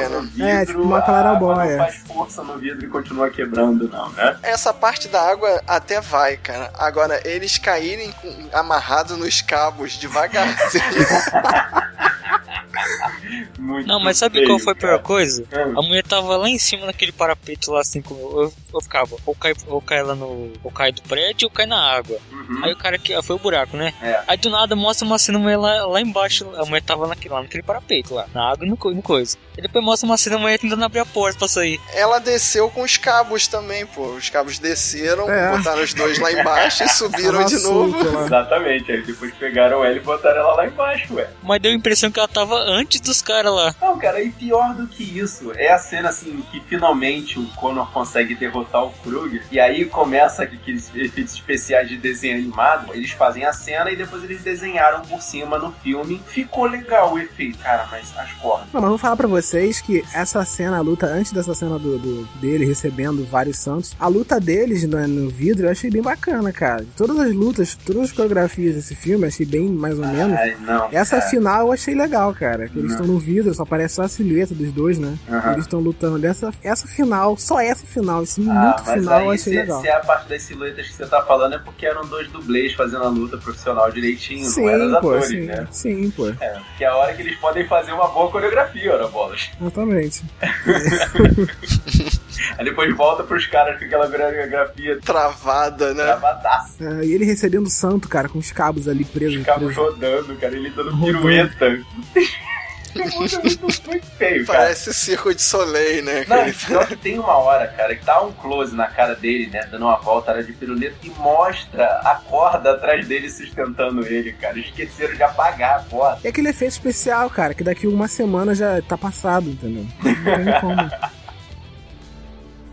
[0.09, 0.29] no né?
[0.33, 1.63] vidro, É, tipo uma a clarabóia.
[1.63, 4.37] água Não faz força no vidro e continua quebrando, não, né?
[4.43, 6.71] Essa parte da água até vai, cara.
[6.79, 8.13] Agora, eles caírem
[8.53, 10.83] amarrados nos cabos devagarzinho.
[13.59, 15.03] Muito Não, mas sabe feio, qual foi a pior cara.
[15.03, 15.45] coisa?
[15.53, 15.79] Hum.
[15.79, 19.35] A mulher tava lá em cima naquele parapeito lá assim como eu, eu ficava, ou
[19.35, 20.53] cai, ou cai lá no.
[20.63, 22.19] ou cai do prédio ou cai na água.
[22.31, 22.65] Uhum.
[22.65, 23.19] Aí o cara que.
[23.23, 23.93] Foi o buraco, né?
[24.01, 24.21] É.
[24.27, 26.49] Aí do nada mostra uma cena a mulher lá, lá embaixo.
[26.57, 29.37] A mulher tava naquele, lá naquele parapeito lá, na água e no, no coisa.
[29.57, 31.81] E depois mostra uma cena mulher tentando abrir a porta pra sair.
[31.93, 34.07] Ela desceu com os cabos também, pô.
[34.13, 35.57] Os cabos desceram, É.
[35.57, 38.13] botaram os dois lá embaixo e subiram de novo.
[38.15, 38.25] lá.
[38.27, 41.29] Exatamente, aí depois pegaram ela e botaram ela lá embaixo, ué.
[41.43, 43.75] Mas deu a impressão que ela tava antes dos caras lá.
[43.81, 47.91] Não, cara, e pior do que isso, é a cena assim que finalmente o Connor
[47.93, 49.43] consegue derrotar o Kruger.
[49.51, 52.95] E aí começa aqueles efeitos especiais de desenho animado.
[52.95, 56.21] Eles fazem a cena e depois eles desenharam por cima no filme.
[56.29, 58.69] Ficou legal o efeito, cara, mas as cordas.
[58.73, 61.99] Não, mas vou falar pra vocês que essa cena, a luta, antes dessa cena do,
[61.99, 66.53] do- dele recebendo vários santos, a luta deles no, no vidro eu achei bem bacana,
[66.53, 66.85] cara.
[66.97, 70.39] Todas as lutas, todas as coreografias desse filme, eu achei bem mais ou menos.
[70.39, 71.31] Ai, não, Essa cara.
[71.31, 72.69] final eu achei legal, cara.
[72.69, 75.17] Que eles estão no vidro, só aparece só a silhueta dos dois, né?
[75.29, 75.53] Aham.
[75.53, 79.31] Eles estão lutando dessa essa final, só essa final, esse Ah, minuto mas final eu
[79.31, 79.81] aí achei se, legal.
[79.81, 82.73] se é a parte das silhuetas que você tá falando é porque eram dois dublês
[82.75, 85.69] fazendo a luta profissional direitinho, não eram Sim, pô, atores, sim, né?
[85.71, 86.29] sim, pô.
[86.29, 89.51] É, que é a hora que eles podem fazer uma boa coreografia, ora bolas.
[89.61, 90.23] Exatamente.
[92.57, 96.05] Aí depois volta pros caras com aquela coreografia travada, né?
[96.05, 96.85] Travadaça.
[96.85, 99.45] É, e ele recebendo o santo, cara, com os cabos ali presos.
[99.45, 99.77] Cabos presos.
[99.77, 101.79] rodando, cara, ele dando pirueta.
[102.95, 104.59] muito, feio, cara.
[104.59, 106.21] Parece circo de Soleil, né?
[106.21, 106.53] Não, cara?
[106.53, 109.67] pior que tem uma hora, cara, que tá um close na cara dele, né?
[109.71, 114.59] Dando uma volta era de piruleta e mostra a corda atrás dele sustentando ele, cara.
[114.59, 116.21] Esqueceram de apagar a corda.
[116.25, 119.87] E aquele efeito especial, cara, que daqui uma semana já tá passado, entendeu?
[120.03, 120.91] Não tem como.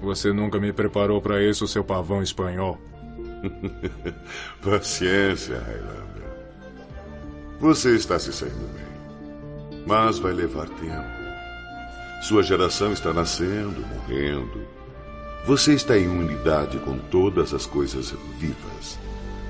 [0.01, 2.79] Você nunca me preparou pra isso, seu pavão espanhol.
[4.61, 6.15] Paciência, Highlander.
[7.59, 9.83] Você está se saindo bem.
[9.85, 11.25] Mas vai levar tempo.
[12.21, 14.67] Sua geração está nascendo, morrendo.
[15.45, 18.99] Você está em unidade com todas as coisas vivas.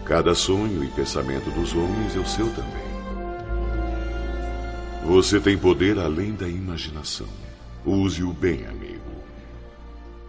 [0.04, 2.86] Cada sonho e pensamento dos homens é o seu também.
[5.06, 7.28] Você tem poder além da imaginação.
[7.86, 8.95] Use-o bem, amigo.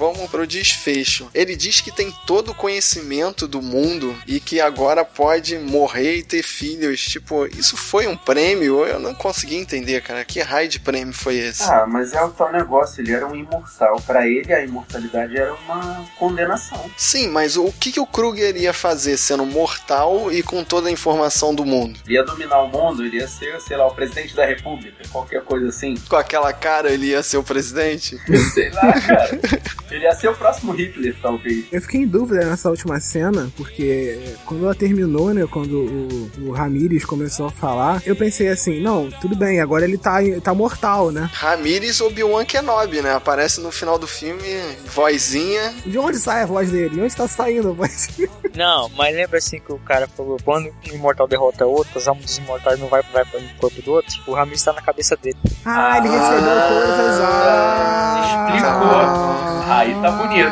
[0.00, 1.28] Vamos pro desfecho.
[1.34, 6.22] Ele diz que tem todo o conhecimento do mundo e que agora pode morrer e
[6.22, 7.04] ter filhos.
[7.04, 8.86] Tipo, isso foi um prêmio?
[8.86, 10.24] Eu não consegui entender, cara.
[10.24, 11.64] Que raio de prêmio foi esse?
[11.64, 14.00] Ah, mas é o tal negócio, ele era um imortal.
[14.06, 16.90] Pra ele, a imortalidade era uma condenação.
[16.96, 20.90] Sim, mas o que, que o Kruger ia fazer sendo mortal e com toda a
[20.90, 22.00] informação do mundo?
[22.06, 25.42] Ele ia dominar o mundo, ele ia ser, sei lá, o presidente da república, qualquer
[25.42, 25.94] coisa assim.
[26.08, 28.18] Com aquela cara ele ia ser o presidente?
[28.54, 29.38] Sei lá, cara.
[29.90, 31.64] Ele ia ser o próximo Hitler, talvez.
[31.72, 35.46] Eu fiquei em dúvida nessa última cena, porque quando ela terminou, né?
[35.50, 39.98] Quando o, o Ramírez começou a falar, eu pensei assim, não, tudo bem, agora ele
[39.98, 41.28] tá, tá mortal, né?
[41.32, 43.14] Ramírez Obi-Wan Kenobi, né?
[43.14, 44.42] Aparece no final do filme,
[44.86, 45.74] vozinha.
[45.84, 46.90] De onde sai a voz dele?
[46.90, 48.30] De onde tá saindo a voz dele?
[48.54, 52.24] Não, mas lembra assim que o cara falou: quando um imortal derrota outro, as almas
[52.24, 55.16] dos imortais não vai, vai para o corpo do outro, o Ramis tá na cabeça
[55.16, 55.36] dele.
[55.64, 58.54] Ah, ele recebeu todas as almas.
[58.54, 59.70] Explicou.
[59.80, 60.50] Aí tá bonito.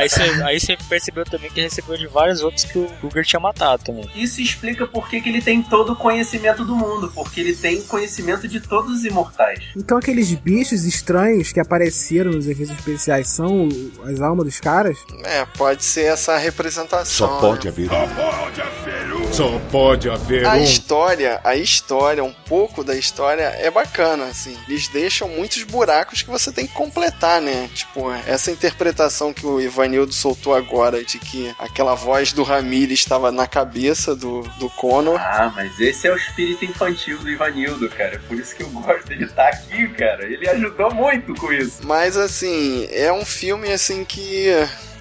[0.00, 3.22] aí, você, aí você percebeu também que ele recebeu de vários outros que o Kruger
[3.22, 4.08] tinha matado também.
[4.14, 8.48] Isso explica por que ele tem todo o conhecimento do mundo, porque ele tem conhecimento
[8.48, 9.60] de todos os imortais.
[9.76, 13.68] Então aqueles bichos estranhos que apareceram nos efeitos especiais são
[14.04, 14.96] as almas dos caras?
[15.24, 17.28] É, pode ser essa representação.
[17.28, 17.72] Só pode né?
[17.72, 18.95] haver um.
[19.36, 20.62] Só pode haver A um.
[20.64, 24.56] história, a história, um pouco da história é bacana, assim.
[24.66, 27.68] Eles deixam muitos buracos que você tem que completar, né?
[27.74, 33.30] Tipo, essa interpretação que o Ivanildo soltou agora de que aquela voz do Ramírez estava
[33.30, 35.20] na cabeça do, do Conor.
[35.20, 38.18] Ah, mas esse é o espírito infantil do Ivanildo, cara.
[38.26, 40.24] Por isso que eu gosto dele estar aqui, cara.
[40.24, 41.80] Ele ajudou muito com isso.
[41.84, 44.46] Mas assim, é um filme assim que.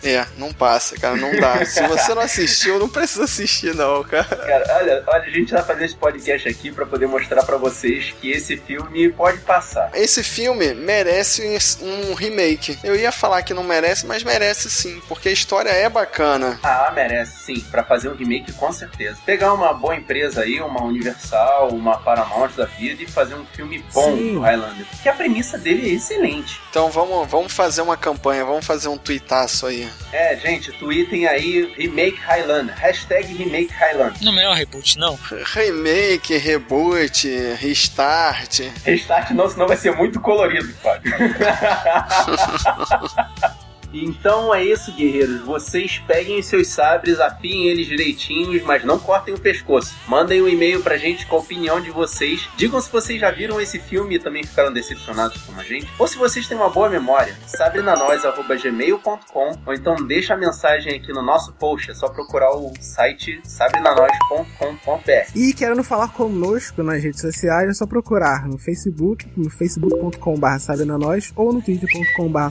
[0.05, 1.65] É, não passa, cara, não dá.
[1.65, 4.23] Se você não assistiu, não precisa assistir, não, cara.
[4.23, 8.13] Cara, olha, olha, a gente vai fazer esse podcast aqui pra poder mostrar pra vocês
[8.21, 9.91] que esse filme pode passar.
[9.95, 11.41] Esse filme merece
[11.81, 12.77] um remake.
[12.83, 16.59] Eu ia falar que não merece, mas merece sim, porque a história é bacana.
[16.63, 19.17] Ah, merece sim, pra fazer um remake com certeza.
[19.25, 23.83] Pegar uma boa empresa aí, uma Universal, uma Paramount da vida e fazer um filme
[23.93, 24.33] bom Sim.
[24.33, 24.85] do Highlander.
[24.85, 26.59] Porque a premissa dele é excelente.
[26.69, 29.89] Então vamos, vamos fazer uma campanha, vamos fazer um tuitaço aí.
[30.11, 32.75] É, gente, tweetem aí Remake Highlander.
[32.75, 34.23] Hashtag Remake Highlander.
[34.23, 35.19] Não é um reboot, não?
[35.53, 37.27] Remake, reboot,
[37.57, 38.61] restart.
[38.85, 41.11] Restart não, senão vai ser muito colorido, Fábio.
[44.03, 45.41] Então é isso, guerreiros.
[45.41, 49.95] Vocês peguem seus sabres, afiem eles direitinhos, mas não cortem o pescoço.
[50.07, 52.49] Mandem um e-mail pra gente com a opinião de vocês.
[52.57, 55.87] Digam se vocês já viram esse filme e também ficaram decepcionados como a gente.
[55.97, 57.35] Ou se vocês têm uma boa memória.
[57.47, 61.91] sabrenanois.gmail.com ou então deixa a mensagem aqui no nosso post.
[61.91, 65.31] É só procurar o site sabrenanois.com.br.
[65.35, 70.45] E querendo falar conosco nas redes sociais, é só procurar no Facebook, no facebook.com.br
[71.35, 72.45] ou no twitter.com.br.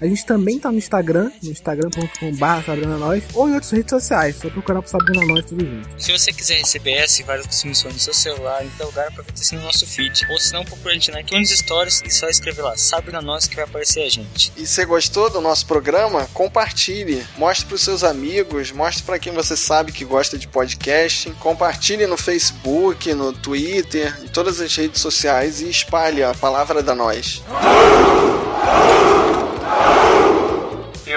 [0.00, 4.36] A gente também tá no Instagram, no instagram.com.br sabrenanois ou em outras redes sociais.
[4.36, 6.02] Só procurar pro Sabrenanois tudo junto.
[6.02, 9.40] Se você quiser receber essa e várias submissões no seu celular, em tal lugar, aproveita
[9.40, 10.26] assim no nosso feed.
[10.30, 13.20] Ou se não, procura a gente na iTunes Stories e só escrever lá, Sabe na
[13.20, 14.52] Nós que vai aparecer a gente.
[14.56, 16.28] E você gostou do nosso programa?
[16.32, 17.24] Compartilhe.
[17.36, 21.30] Mostre pros seus amigos, mostre pra quem você sabe que gosta de podcast.
[21.40, 26.94] Compartilhe no Facebook, no Twitter, em todas as redes sociais e espalhe a palavra da
[26.94, 27.42] nós.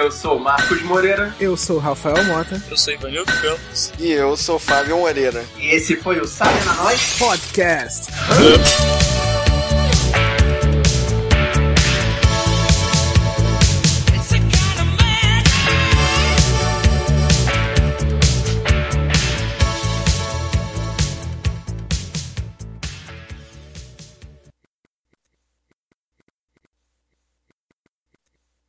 [0.00, 1.34] Eu sou Marcos Moreira.
[1.38, 2.60] Eu sou Rafael Mota.
[2.70, 3.92] Eu sou Ivanildo Campos.
[3.98, 5.44] E eu sou Fábio Moreira.
[5.58, 8.06] E esse foi o Sabe na Nós Podcast.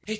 [0.08, 0.14] É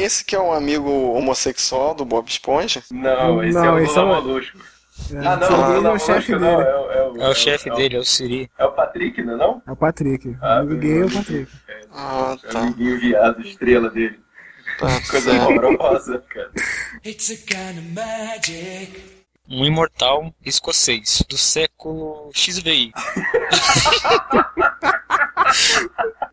[0.00, 2.82] esse que é um amigo homossexual do Bob Esponja?
[2.90, 4.58] Não, esse Não, é o esse é Lula o- Molusco.
[5.12, 6.68] É, Ah, não, não, dele não, é o chefe Molusco não, dele.
[6.68, 8.50] é, o- é o, É o chefe dele, é o Siri.
[8.58, 9.62] É o Patrick, não é não?
[9.66, 10.36] É o Patrick.
[10.40, 11.52] Ah, amigo gay é o Patrick.
[11.92, 12.58] Ah, É o tá.
[12.60, 14.20] amiguinho viado, estrela dele.
[14.78, 16.50] tá Coisa horrorosa, cara.
[17.04, 19.18] It's a kind of magic.
[19.50, 22.92] Um imortal escocês do século XVI.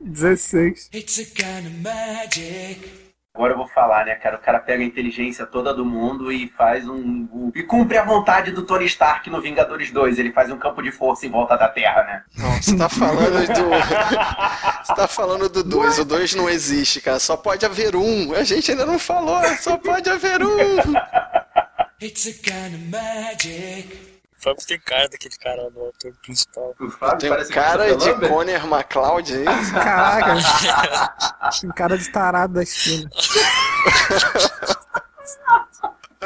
[0.05, 0.89] 16.
[0.93, 3.05] It's a kind of magic.
[3.35, 4.37] Agora eu vou falar, né, cara?
[4.37, 6.95] O cara pega a inteligência toda do mundo e faz um.
[7.33, 10.17] um- E cumpre a vontade do Tony Stark no Vingadores 2.
[10.17, 12.23] Ele faz um campo de força em volta da Terra, né?
[12.37, 13.65] Não, você tá falando do.
[14.85, 15.99] Você tá falando do 2.
[15.99, 17.19] O 2 não existe, cara.
[17.19, 18.33] Só pode haver um.
[18.33, 20.77] A gente ainda não falou, só pode haver um.
[22.01, 24.14] It's a kind of magic.
[24.45, 26.75] O Fábio tem cara daquele cara lá do ator principal.
[26.79, 28.29] O Fábio Tem parece cara Christopher de Lambert.
[28.29, 29.73] Conner McCloud, é isso?
[29.73, 30.35] Caraca.
[31.65, 33.09] um cara de tarado da esquina.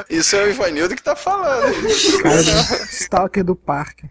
[0.09, 1.74] Isso é o Ivanildo que tá falando.
[2.22, 2.51] Cara de
[2.93, 4.09] stalker do parque.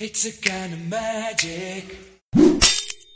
[0.00, 2.14] It's a kind of magic.